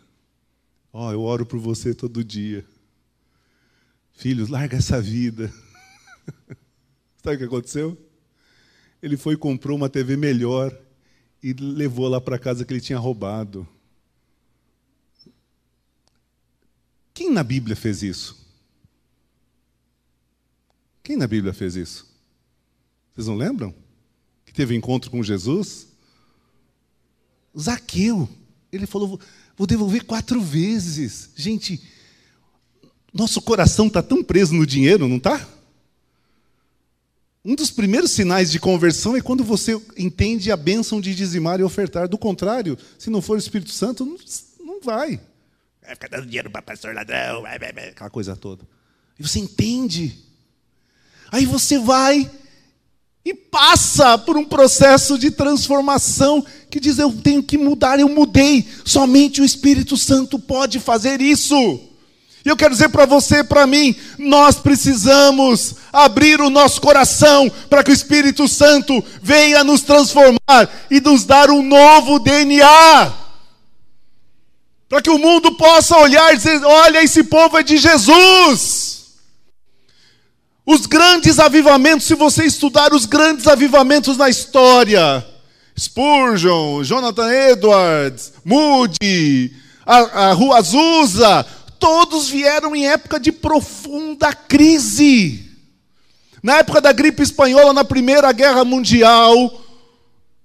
[0.92, 2.66] Ó, oh, eu oro por você todo dia.
[4.14, 5.54] Filhos, larga essa vida.
[7.22, 7.98] Sabe o que aconteceu?
[9.02, 10.76] Ele foi e comprou uma TV melhor
[11.44, 13.68] e levou lá para casa que ele tinha roubado.
[17.14, 18.48] Quem na Bíblia fez isso?
[21.04, 22.08] Quem na Bíblia fez isso?
[23.14, 23.87] Vocês não lembram?
[24.58, 25.86] Teve encontro com Jesus?
[27.56, 28.28] Zaqueu.
[28.72, 29.20] Ele falou:
[29.56, 31.30] vou devolver quatro vezes.
[31.36, 31.80] Gente,
[33.14, 35.48] nosso coração está tão preso no dinheiro, não está?
[37.46, 41.64] Um dos primeiros sinais de conversão é quando você entende a bênção de dizimar e
[41.64, 42.08] ofertar.
[42.08, 44.18] Do contrário, se não for o Espírito Santo, não,
[44.66, 45.22] não vai.
[45.84, 48.68] Vai ficar dando dinheiro para pastor ladrão, vai, vai, vai, aquela coisa toda.
[49.20, 50.18] E você entende.
[51.32, 52.28] Aí você vai
[53.28, 58.66] e passa por um processo de transformação que diz: Eu tenho que mudar, eu mudei.
[58.86, 61.54] Somente o Espírito Santo pode fazer isso.
[62.46, 67.84] E eu quero dizer para você para mim, nós precisamos abrir o nosso coração para
[67.84, 73.14] que o Espírito Santo venha nos transformar e nos dar um novo DNA.
[74.88, 78.87] Para que o mundo possa olhar e dizer: olha, esse povo é de Jesus.
[80.70, 85.26] Os grandes avivamentos, se você estudar os grandes avivamentos na história,
[85.80, 89.54] Spurgeon, Jonathan Edwards, Moody,
[89.86, 91.46] a, a Rua Azusa,
[91.80, 95.50] todos vieram em época de profunda crise.
[96.44, 99.64] Na época da gripe espanhola, na Primeira Guerra Mundial,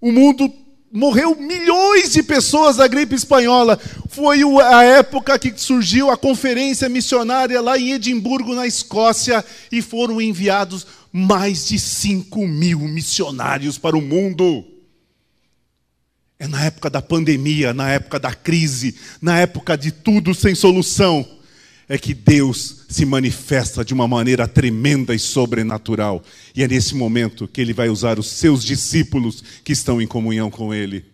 [0.01, 0.49] o mundo
[0.93, 3.77] morreu milhões de pessoas da gripe espanhola.
[4.13, 9.43] Foi a época que surgiu a conferência missionária lá em Edimburgo, na Escócia,
[9.73, 14.67] e foram enviados mais de 5 mil missionários para o mundo.
[16.39, 21.27] É na época da pandemia, na época da crise, na época de tudo sem solução,
[21.89, 26.23] é que Deus se manifesta de uma maneira tremenda e sobrenatural.
[26.55, 30.51] E é nesse momento que ele vai usar os seus discípulos que estão em comunhão
[30.51, 31.12] com ele.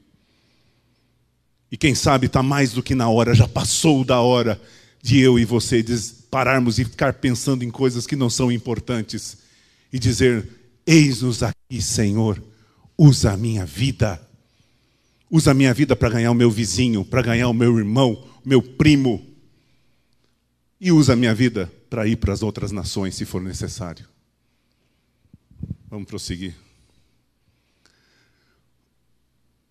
[1.70, 4.60] E quem sabe está mais do que na hora, já passou da hora
[5.02, 5.84] de eu e você
[6.30, 9.38] pararmos e ficar pensando em coisas que não são importantes
[9.92, 10.48] e dizer:
[10.86, 12.42] Eis-nos aqui, Senhor,
[12.96, 14.20] usa a minha vida
[15.30, 18.62] Usa a minha vida para ganhar o meu vizinho, para ganhar o meu irmão, meu
[18.62, 19.24] primo.
[20.80, 24.06] e usa a minha vida para ir para as outras nações, se for necessário.
[25.90, 26.54] Vamos prosseguir.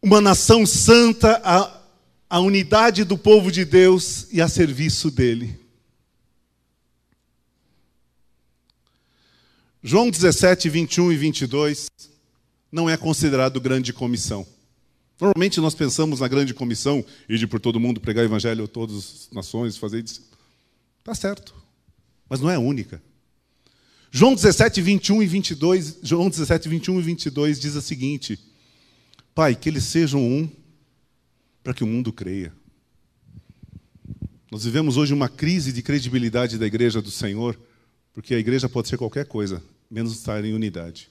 [0.02, 1.42] Uma nação santa,
[2.30, 5.60] a, a unidade do povo de Deus e a serviço dele.
[9.82, 11.88] João 17, 21 e 22
[12.72, 14.46] não é considerado grande comissão.
[15.20, 18.98] Normalmente nós pensamos na grande comissão, ir por todo mundo, pregar o evangelho a todas
[18.98, 20.22] as nações, fazer isso.
[21.00, 21.56] Está certo,
[22.30, 23.02] mas não é a única.
[24.12, 28.40] João 17, 21 e 22, João 17, 21 e 22 diz o seguinte:
[29.34, 30.50] Pai, que eles sejam um,
[31.68, 32.54] para que o mundo creia.
[34.50, 37.60] Nós vivemos hoje uma crise de credibilidade da igreja do Senhor,
[38.14, 39.62] porque a igreja pode ser qualquer coisa,
[39.92, 41.10] menos estar em unidade.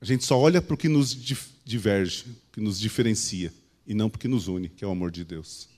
[0.00, 1.16] A gente só olha para o que nos
[1.64, 3.54] diverge, que nos diferencia,
[3.86, 5.68] e não para o que nos une, que é o amor de Deus.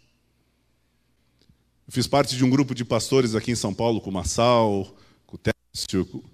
[1.86, 4.96] Eu fiz parte de um grupo de pastores aqui em São Paulo, com o Massal,
[5.26, 6.24] com o Técio,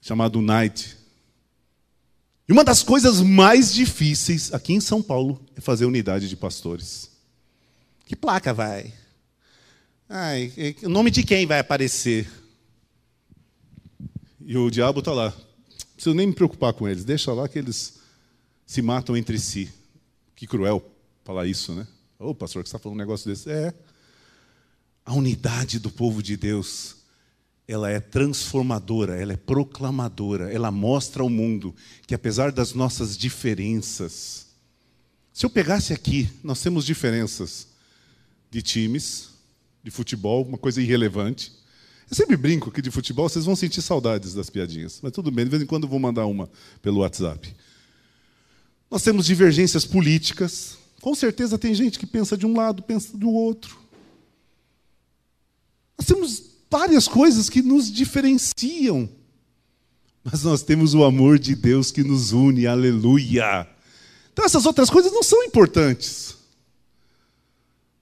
[0.00, 0.96] chamado Night.
[2.48, 7.10] E uma das coisas mais difíceis aqui em São Paulo é fazer unidade de pastores.
[8.04, 8.92] Que placa vai?
[10.08, 12.30] Ai, o nome de quem vai aparecer?
[14.44, 15.30] E o diabo está lá.
[15.30, 17.04] Não preciso nem me preocupar com eles.
[17.04, 17.98] Deixa lá que eles
[18.66, 19.72] se matam entre si.
[20.34, 20.84] Que cruel
[21.24, 21.86] falar isso, né?
[22.18, 23.50] Ô, oh, pastor, que você está falando um negócio desse?
[23.50, 23.72] É.
[25.04, 26.96] A unidade do povo de Deus,
[27.72, 31.74] ela é transformadora, ela é proclamadora, ela mostra ao mundo
[32.06, 34.46] que apesar das nossas diferenças,
[35.32, 37.68] se eu pegasse aqui, nós temos diferenças
[38.50, 39.30] de times,
[39.82, 41.50] de futebol, uma coisa irrelevante.
[42.10, 45.46] Eu sempre brinco que de futebol vocês vão sentir saudades das piadinhas, mas tudo bem,
[45.46, 46.50] de vez em quando eu vou mandar uma
[46.82, 47.56] pelo WhatsApp.
[48.90, 50.76] Nós temos divergências políticas.
[51.00, 53.78] Com certeza tem gente que pensa de um lado, pensa do outro.
[55.96, 59.06] Nós temos várias coisas que nos diferenciam.
[60.24, 63.68] Mas nós temos o amor de Deus que nos une, aleluia.
[64.32, 66.34] Então essas outras coisas não são importantes.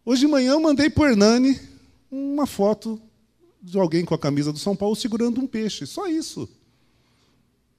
[0.05, 1.61] Hoje de manhã eu mandei para o Hernani
[2.13, 3.01] uma foto
[3.61, 5.85] de alguém com a camisa do São Paulo segurando um peixe.
[5.85, 6.49] Só isso.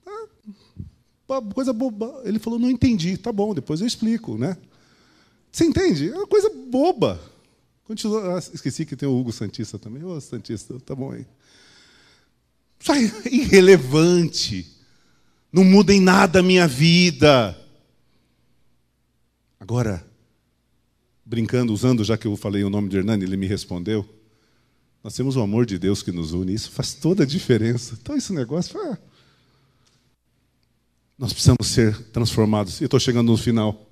[0.06, 2.20] É coisa boba.
[2.24, 3.16] Ele falou, não entendi.
[3.16, 4.58] Tá bom, depois eu explico, né?
[5.50, 6.10] Você entende?
[6.10, 7.18] É uma coisa boba.
[7.92, 10.04] Ah, esqueci que tem o Hugo Santista também.
[10.04, 11.26] Ô, Santista, tá bom aí.
[12.80, 14.66] Isso é irrelevante.
[15.52, 17.56] Não muda em nada a minha vida.
[19.60, 20.04] Agora,
[21.24, 24.08] brincando, usando, já que eu falei o nome de Hernani, ele me respondeu.
[25.04, 27.96] Nós temos o amor de Deus que nos une, isso faz toda a diferença.
[28.00, 28.80] Então, esse negócio.
[28.80, 28.98] Ah,
[31.18, 32.80] nós precisamos ser transformados.
[32.80, 33.91] E estou chegando no final.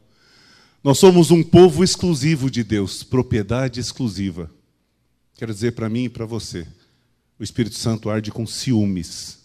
[0.83, 4.51] Nós somos um povo exclusivo de Deus, propriedade exclusiva.
[5.35, 6.67] Quero dizer para mim e para você:
[7.39, 9.39] o Espírito Santo arde com ciúmes.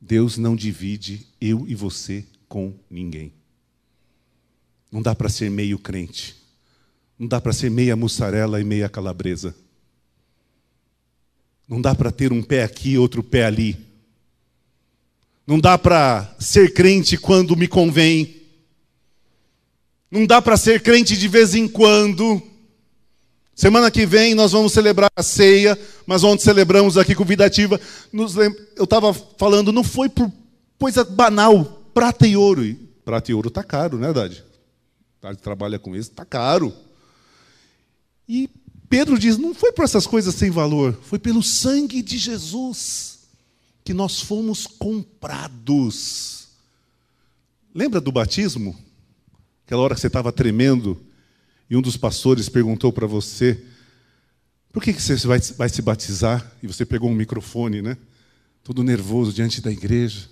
[0.00, 3.32] Deus não divide eu e você com ninguém.
[4.90, 6.36] Não dá para ser meio crente.
[7.18, 9.54] Não dá para ser meia mussarela e meia calabresa.
[11.68, 13.76] Não dá para ter um pé aqui, outro pé ali.
[15.46, 18.35] Não dá para ser crente quando me convém.
[20.10, 22.40] Não dá para ser crente de vez em quando.
[23.54, 27.80] Semana que vem nós vamos celebrar a ceia, mas ontem celebramos aqui com Vida Ativa.
[28.12, 30.30] Eu estava falando, não foi por
[30.78, 32.62] coisa banal, prata e ouro.
[33.04, 34.44] prata e ouro está caro, não é verdade?
[35.20, 36.72] Tá, trabalha com isso, está caro.
[38.28, 38.50] E
[38.88, 43.20] Pedro diz: não foi por essas coisas sem valor, foi pelo sangue de Jesus
[43.82, 46.48] que nós fomos comprados.
[47.74, 48.76] Lembra do batismo?
[49.66, 50.96] Aquela hora que você estava tremendo
[51.68, 53.60] e um dos pastores perguntou para você:
[54.72, 56.52] por que, que você vai, vai se batizar?
[56.62, 57.98] E você pegou um microfone, né?
[58.62, 60.28] Todo nervoso diante da igreja.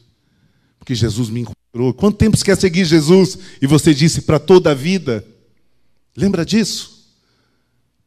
[0.79, 1.93] Porque Jesus me encontrou.
[1.93, 3.37] Quanto tempo você quer seguir Jesus?
[3.61, 5.27] E você disse para toda a vida.
[6.17, 7.11] Lembra disso?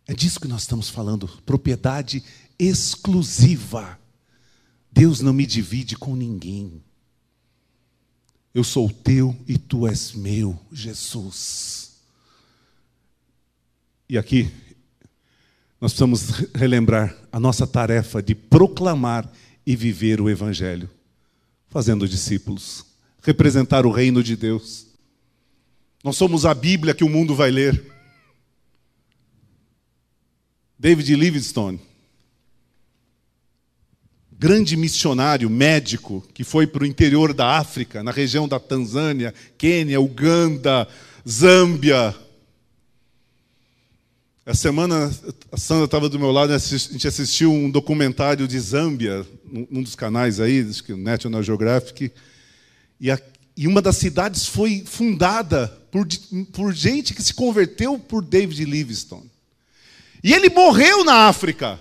[0.08, 2.24] É disso que nós estamos falando, propriedade
[2.58, 4.00] exclusiva.
[4.90, 6.82] Deus não me divide com ninguém.
[8.54, 11.98] Eu sou teu e tu és meu, Jesus.
[14.10, 14.52] E aqui,
[15.80, 19.32] nós precisamos relembrar a nossa tarefa de proclamar
[19.66, 20.90] e viver o Evangelho,
[21.70, 22.86] fazendo discípulos,
[23.22, 24.88] representar o reino de Deus.
[26.04, 27.86] Nós somos a Bíblia que o mundo vai ler.
[30.80, 31.82] David Livingstone,
[34.40, 40.00] grande missionário médico que foi para o interior da África, na região da Tanzânia, Quênia,
[40.00, 40.88] Uganda,
[41.28, 42.16] Zâmbia.
[44.46, 45.12] Essa semana
[45.52, 49.96] a Sandra estava do meu lado, a gente assistiu um documentário de Zâmbia, num dos
[49.96, 52.12] canais aí, National Geographic,
[53.00, 53.20] e, a,
[53.58, 56.08] e uma das cidades foi fundada por,
[56.54, 59.30] por gente que se converteu por David Livingstone.
[60.24, 61.80] E ele morreu na África.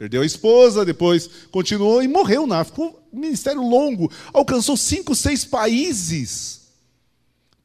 [0.00, 2.80] Perdeu a esposa, depois continuou e morreu na África.
[2.80, 6.62] Um ministério longo, alcançou cinco, seis países.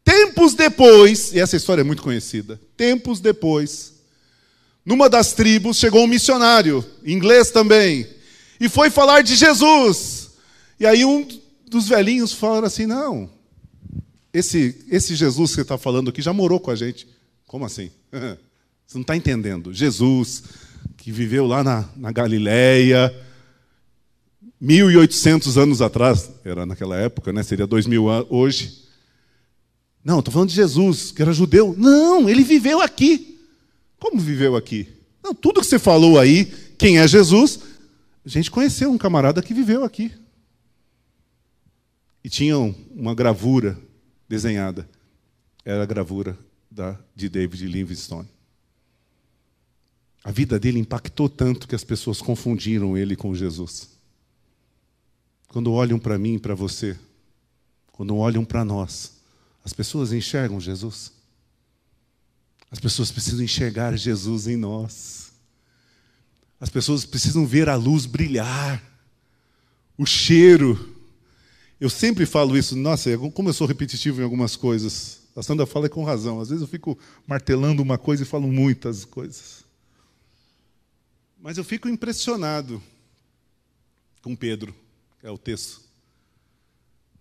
[0.04, 3.94] Tempos depois, e essa história é muito conhecida, tempos depois,
[4.86, 8.06] numa das tribos chegou um missionário, inglês também,
[8.60, 10.32] e foi falar de Jesus.
[10.78, 11.26] E aí um
[11.68, 13.30] dos velhinhos falaram assim: não,
[14.34, 17.08] esse, esse Jesus que você está falando aqui já morou com a gente.
[17.48, 17.90] Como assim?
[18.86, 19.74] Você não está entendendo.
[19.74, 20.44] Jesus,
[21.06, 23.16] que viveu lá na, na Galileia,
[24.60, 27.44] 1.800 anos atrás, era naquela época, né?
[27.44, 28.86] seria 2.000 anos hoje.
[30.04, 31.76] Não, estou falando de Jesus, que era judeu.
[31.78, 33.40] Não, ele viveu aqui.
[34.00, 34.88] Como viveu aqui?
[35.24, 36.46] Não, tudo que você falou aí,
[36.76, 37.60] quem é Jesus,
[38.26, 40.12] a gente conheceu um camarada que viveu aqui.
[42.24, 43.78] E tinha uma gravura
[44.28, 44.90] desenhada.
[45.64, 46.36] Era a gravura
[46.72, 48.35] da, de David Livingstone.
[50.26, 53.90] A vida dele impactou tanto que as pessoas confundiram ele com Jesus.
[55.48, 56.98] Quando olham para mim e para você,
[57.92, 59.18] quando olham para nós,
[59.64, 61.12] as pessoas enxergam Jesus.
[62.72, 65.32] As pessoas precisam enxergar Jesus em nós.
[66.60, 68.84] As pessoas precisam ver a luz brilhar,
[69.96, 70.96] o cheiro.
[71.80, 75.20] Eu sempre falo isso, nossa, como eu sou repetitivo em algumas coisas.
[75.36, 76.42] A Sandra fala com razão.
[76.42, 76.98] Às vezes eu fico
[77.28, 79.65] martelando uma coisa e falo muitas coisas.
[81.46, 82.82] Mas eu fico impressionado
[84.24, 84.74] com Pedro,
[85.22, 85.80] é o texto.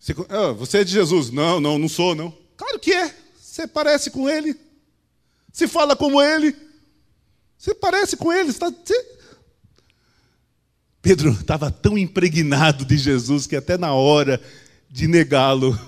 [0.01, 1.29] Você, ah, você é de Jesus?
[1.29, 2.35] Não, não, não sou, não.
[2.57, 3.14] Claro que é.
[3.39, 4.59] Você parece com ele.
[5.53, 6.57] Se fala como ele.
[7.59, 8.49] Você parece com ele.
[8.49, 8.95] Está, você...
[11.03, 14.43] Pedro estava tão impregnado de Jesus que até na hora
[14.89, 15.79] de negá-lo,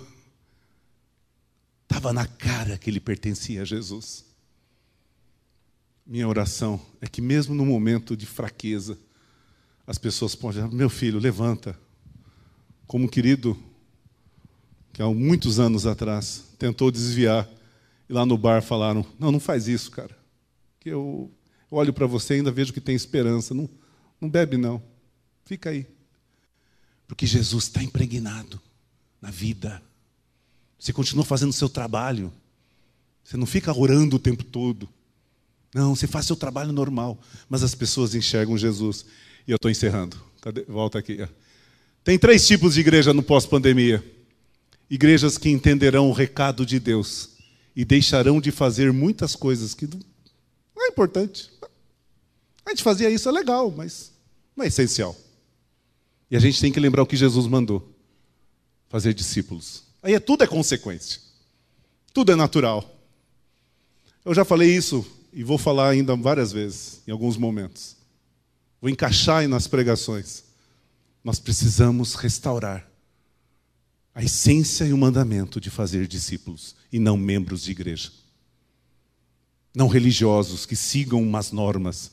[1.85, 4.26] estava na cara que ele pertencia a Jesus.
[6.07, 8.97] Minha oração é que, mesmo no momento de fraqueza,
[9.85, 11.77] as pessoas possam meu filho, levanta.
[12.87, 13.59] Como um querido
[14.93, 17.49] que há muitos anos atrás tentou desviar,
[18.09, 20.17] e lá no bar falaram: Não, não faz isso, cara.
[20.79, 21.31] Que eu,
[21.71, 23.53] eu olho para você e ainda vejo que tem esperança.
[23.53, 23.69] Não,
[24.21, 24.81] não bebe, não.
[25.45, 25.87] Fica aí.
[27.09, 28.61] Porque Jesus está impregnado
[29.21, 29.83] na vida.
[30.79, 32.33] Você continua fazendo o seu trabalho.
[33.25, 34.89] Você não fica orando o tempo todo.
[35.77, 37.21] Não, você faz seu trabalho normal,
[37.51, 39.05] mas as pessoas enxergam Jesus.
[39.47, 40.17] E eu estou encerrando.
[40.41, 40.63] Cadê?
[40.63, 41.29] Volta aqui.
[42.03, 44.03] Tem três tipos de igreja no pós-pandemia:
[44.89, 47.29] igrejas que entenderão o recado de Deus
[47.77, 51.51] e deixarão de fazer muitas coisas que não é importante.
[52.65, 54.13] A gente fazia isso, é legal, mas
[54.57, 55.15] não é essencial.
[56.31, 57.95] E a gente tem que lembrar o que Jesus mandou:
[58.89, 59.83] fazer discípulos.
[60.03, 61.21] Aí é, tudo é consequência,
[62.15, 62.99] tudo é natural.
[64.25, 65.07] Eu já falei isso
[65.37, 67.95] e vou falar ainda várias vezes, em alguns momentos.
[68.81, 70.45] Vou encaixar aí nas pregações.
[71.23, 72.91] Nós precisamos restaurar
[74.15, 78.11] a essência e o mandamento de fazer discípulos e não membros de igreja.
[79.75, 82.13] Não religiosos que sigam umas normas.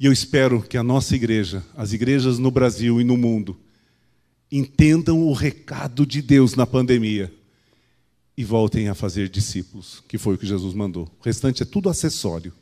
[0.00, 3.60] E eu espero que a nossa igreja, as igrejas no Brasil e no mundo,
[4.50, 7.30] entendam o recado de Deus na pandemia
[8.36, 11.04] e voltem a fazer discípulos, que foi o que Jesus mandou.
[11.20, 12.52] O restante é tudo acessório.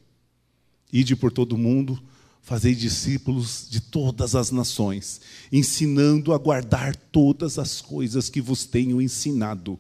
[0.93, 2.01] Ide por todo mundo,
[2.41, 5.20] fazei discípulos de todas as nações,
[5.51, 9.79] ensinando a guardar todas as coisas que vos tenho ensinado.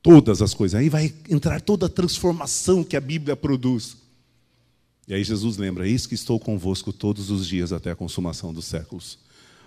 [0.00, 0.80] Todas as coisas.
[0.80, 3.96] Aí vai entrar toda a transformação que a Bíblia produz.
[5.06, 8.64] E aí Jesus lembra: Eis que estou convosco todos os dias até a consumação dos
[8.64, 9.18] séculos.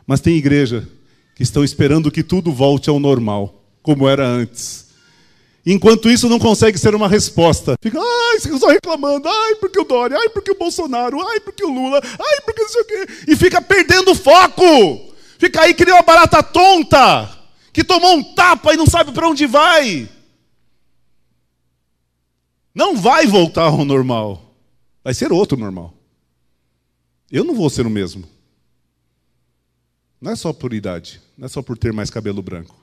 [0.08, 0.88] Mas tem igreja
[1.36, 4.91] que estão esperando que tudo volte ao normal, como era antes.
[5.66, 7.76] Enquanto isso não consegue ser uma resposta.
[7.82, 11.70] Fica, ai, só reclamando, ai, porque o Dória, ai, porque o Bolsonaro, ai, porque o
[11.70, 13.07] Lula, ai, porque não sei o quê.
[13.28, 15.14] E fica perdendo foco.
[15.38, 17.30] Fica aí que nem uma barata tonta,
[17.72, 20.09] que tomou um tapa e não sabe para onde vai.
[22.74, 24.55] Não vai voltar ao normal.
[25.03, 25.93] Vai ser outro normal.
[27.32, 28.24] Eu não vou ser o mesmo.
[30.20, 32.76] Não é só por idade, não é só por ter mais cabelo branco.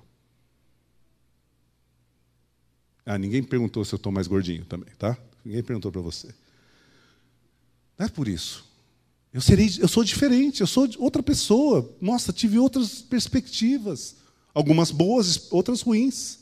[3.10, 5.16] Ah, ninguém perguntou se eu estou mais gordinho também, tá?
[5.42, 6.26] Ninguém perguntou para você.
[7.98, 8.66] Não é por isso.
[9.32, 11.90] Eu serei, eu sou diferente, eu sou outra pessoa.
[12.02, 14.16] Nossa, tive outras perspectivas,
[14.52, 16.40] algumas boas, outras ruins.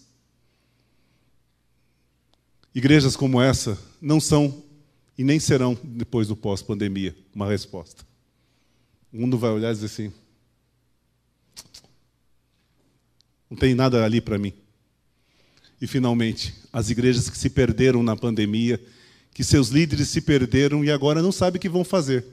[2.74, 4.64] Igrejas como essa não são
[5.16, 8.04] E nem serão, depois do pós-pandemia, uma resposta.
[9.12, 10.12] O mundo vai olhar e dizer assim:
[13.48, 14.52] não tem nada ali para mim.
[15.80, 18.82] E, finalmente, as igrejas que se perderam na pandemia,
[19.32, 22.24] que seus líderes se perderam e agora não sabem o que vão fazer.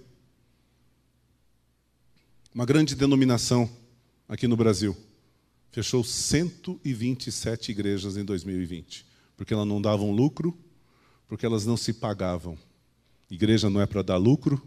[2.54, 3.70] Uma grande denominação
[4.30, 4.96] aqui no Brasil
[5.72, 10.56] fechou 127 igrejas em 2020, porque elas não davam lucro,
[11.28, 12.56] porque elas não se pagavam.
[13.30, 14.62] Igreja não é para dar lucro,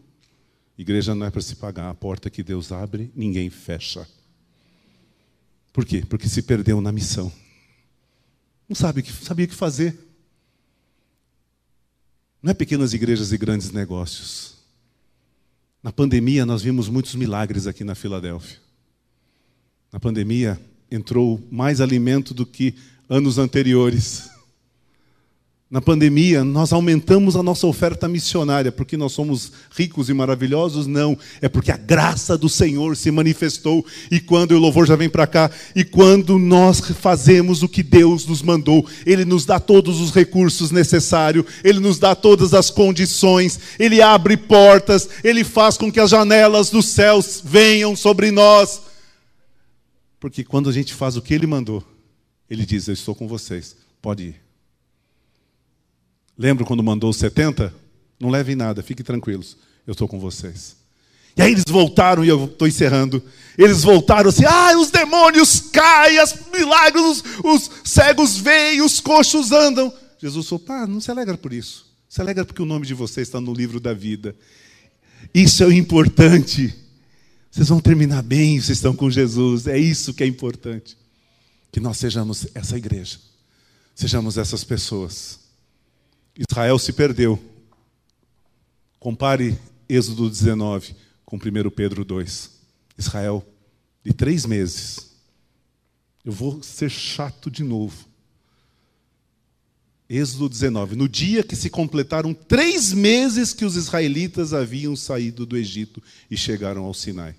[0.77, 1.89] igreja não é para se pagar.
[1.89, 4.07] A porta que Deus abre, ninguém fecha.
[5.72, 6.05] Por quê?
[6.09, 7.33] Porque se perdeu na missão.
[8.69, 9.97] Não sabe, sabia o que fazer.
[12.43, 14.57] Não é pequenas igrejas e grandes negócios.
[15.83, 18.59] Na pandemia, nós vimos muitos milagres aqui na Filadélfia.
[19.93, 20.61] Na pandemia,
[20.91, 22.75] entrou mais alimento do que
[23.09, 24.29] anos anteriores.
[25.69, 30.87] Na pandemia, nós aumentamos a nossa oferta missionária, porque nós somos ricos e maravilhosos?
[30.87, 35.09] Não, é porque a graça do Senhor se manifestou, e quando o louvor já vem
[35.11, 40.01] para cá, e quando nós fazemos o que Deus nos mandou, Ele nos dá todos
[40.01, 45.91] os recursos necessários, Ele nos dá todas as condições, Ele abre portas, Ele faz com
[45.91, 48.83] que as janelas dos céus venham sobre nós.
[50.21, 51.83] Porque quando a gente faz o que Ele mandou,
[52.49, 54.46] Ele diz: Eu estou com vocês, pode ir.
[56.39, 57.72] Lembra quando mandou os 70?
[58.20, 59.57] Não levem nada, fiquem tranquilos,
[59.87, 60.76] eu estou com vocês.
[61.37, 63.22] E aí eles voltaram, e eu estou encerrando.
[63.59, 69.53] Eles voltaram assim: ah, os demônios caem, os milagres, os, os cegos veem, os coxos
[69.53, 69.93] andam.
[70.18, 71.87] Jesus falou: pá, não se alegra por isso.
[72.09, 74.34] Se alegra porque o nome de vocês está no livro da vida.
[75.34, 76.74] Isso é o importante.
[77.51, 79.66] Vocês vão terminar bem, vocês estão com Jesus.
[79.66, 80.97] É isso que é importante.
[81.70, 83.18] Que nós sejamos essa igreja,
[83.95, 85.46] sejamos essas pessoas
[86.39, 87.43] Israel se perdeu.
[88.99, 89.59] Compare
[89.89, 92.51] Êxodo 19 com 1 Pedro 2.
[92.99, 93.47] Israel,
[94.05, 95.11] de três meses.
[96.24, 98.07] Eu vou ser chato de novo.
[100.09, 100.95] Êxodo 19.
[100.95, 106.37] No dia que se completaram três meses que os israelitas haviam saído do Egito e
[106.37, 107.34] chegaram ao Sinai.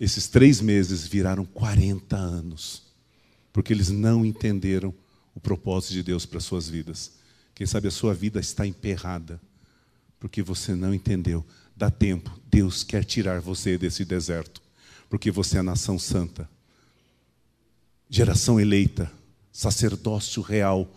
[0.00, 2.82] Esses três meses viraram 40 anos,
[3.52, 4.94] porque eles não entenderam
[5.34, 7.19] o propósito de Deus para suas vidas.
[7.60, 9.38] Quem sabe a sua vida está emperrada,
[10.18, 11.44] porque você não entendeu.
[11.76, 14.62] Dá tempo, Deus quer tirar você desse deserto,
[15.10, 16.48] porque você é a nação santa,
[18.08, 19.12] geração eleita,
[19.52, 20.90] sacerdócio real,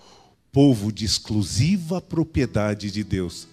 [0.53, 3.45] povo de exclusiva propriedade de Deus,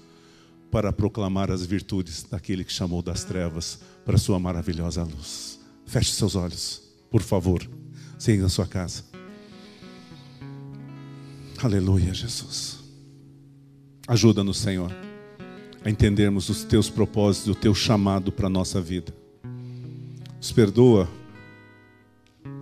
[0.71, 5.59] para proclamar as virtudes daquele que chamou das trevas para sua maravilhosa luz.
[5.85, 6.81] Feche seus olhos,
[7.11, 7.69] por favor.
[8.21, 9.03] Siga a sua casa.
[11.61, 12.80] Aleluia, Jesus.
[14.11, 14.93] Ajuda-nos, Senhor,
[15.85, 19.15] a entendermos os teus propósitos, o teu chamado para a nossa vida.
[20.37, 21.09] Nos perdoa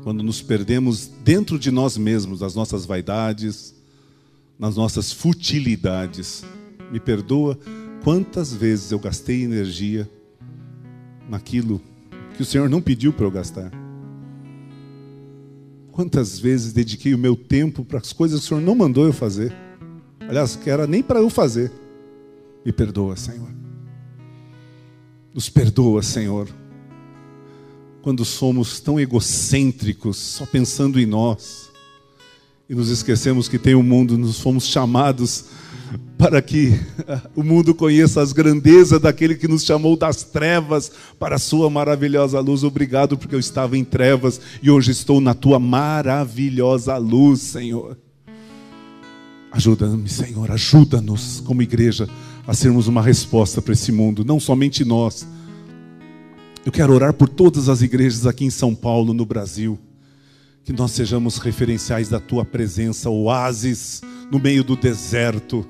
[0.02, 3.74] quando nos perdemos dentro de nós mesmos, das nossas vaidades,
[4.58, 6.44] nas nossas futilidades.
[6.92, 7.58] Me perdoa
[8.04, 10.06] quantas vezes eu gastei energia
[11.30, 11.80] naquilo
[12.36, 13.72] que o Senhor não pediu para eu gastar.
[15.92, 19.14] Quantas vezes dediquei o meu tempo para as coisas que o Senhor não mandou eu
[19.14, 19.66] fazer.
[20.28, 21.72] Aliás, que era nem para eu fazer.
[22.64, 23.48] Me perdoa, Senhor.
[25.32, 26.48] Nos perdoa, Senhor.
[28.02, 31.70] Quando somos tão egocêntricos, só pensando em nós,
[32.68, 35.46] e nos esquecemos que tem o um mundo, nos fomos chamados
[36.18, 36.78] para que
[37.34, 42.38] o mundo conheça as grandezas daquele que nos chamou das trevas para a sua maravilhosa
[42.40, 42.64] luz.
[42.64, 47.96] Obrigado porque eu estava em trevas e hoje estou na tua maravilhosa luz, Senhor.
[49.50, 52.08] Ajuda-me, Senhor, ajuda-nos como igreja
[52.46, 55.26] a sermos uma resposta para esse mundo, não somente nós.
[56.64, 59.78] Eu quero orar por todas as igrejas aqui em São Paulo, no Brasil,
[60.64, 65.66] que nós sejamos referenciais da tua presença, oásis no meio do deserto,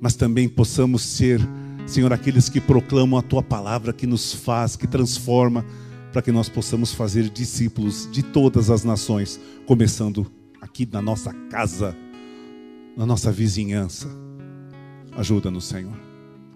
[0.00, 1.40] mas também possamos ser,
[1.86, 5.64] Senhor, aqueles que proclamam a tua palavra, que nos faz, que transforma,
[6.12, 10.26] para que nós possamos fazer discípulos de todas as nações, começando
[10.60, 11.96] aqui na nossa casa
[12.96, 14.08] na nossa vizinhança.
[15.16, 15.96] Ajuda-nos, Senhor.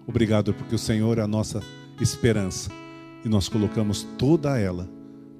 [0.07, 1.61] Obrigado porque o Senhor é a nossa
[1.99, 2.71] esperança
[3.23, 4.89] e nós colocamos toda ela,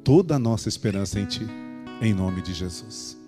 [0.03, 1.47] toda a nossa esperança em Ti,
[2.01, 3.20] em nome de Jesus.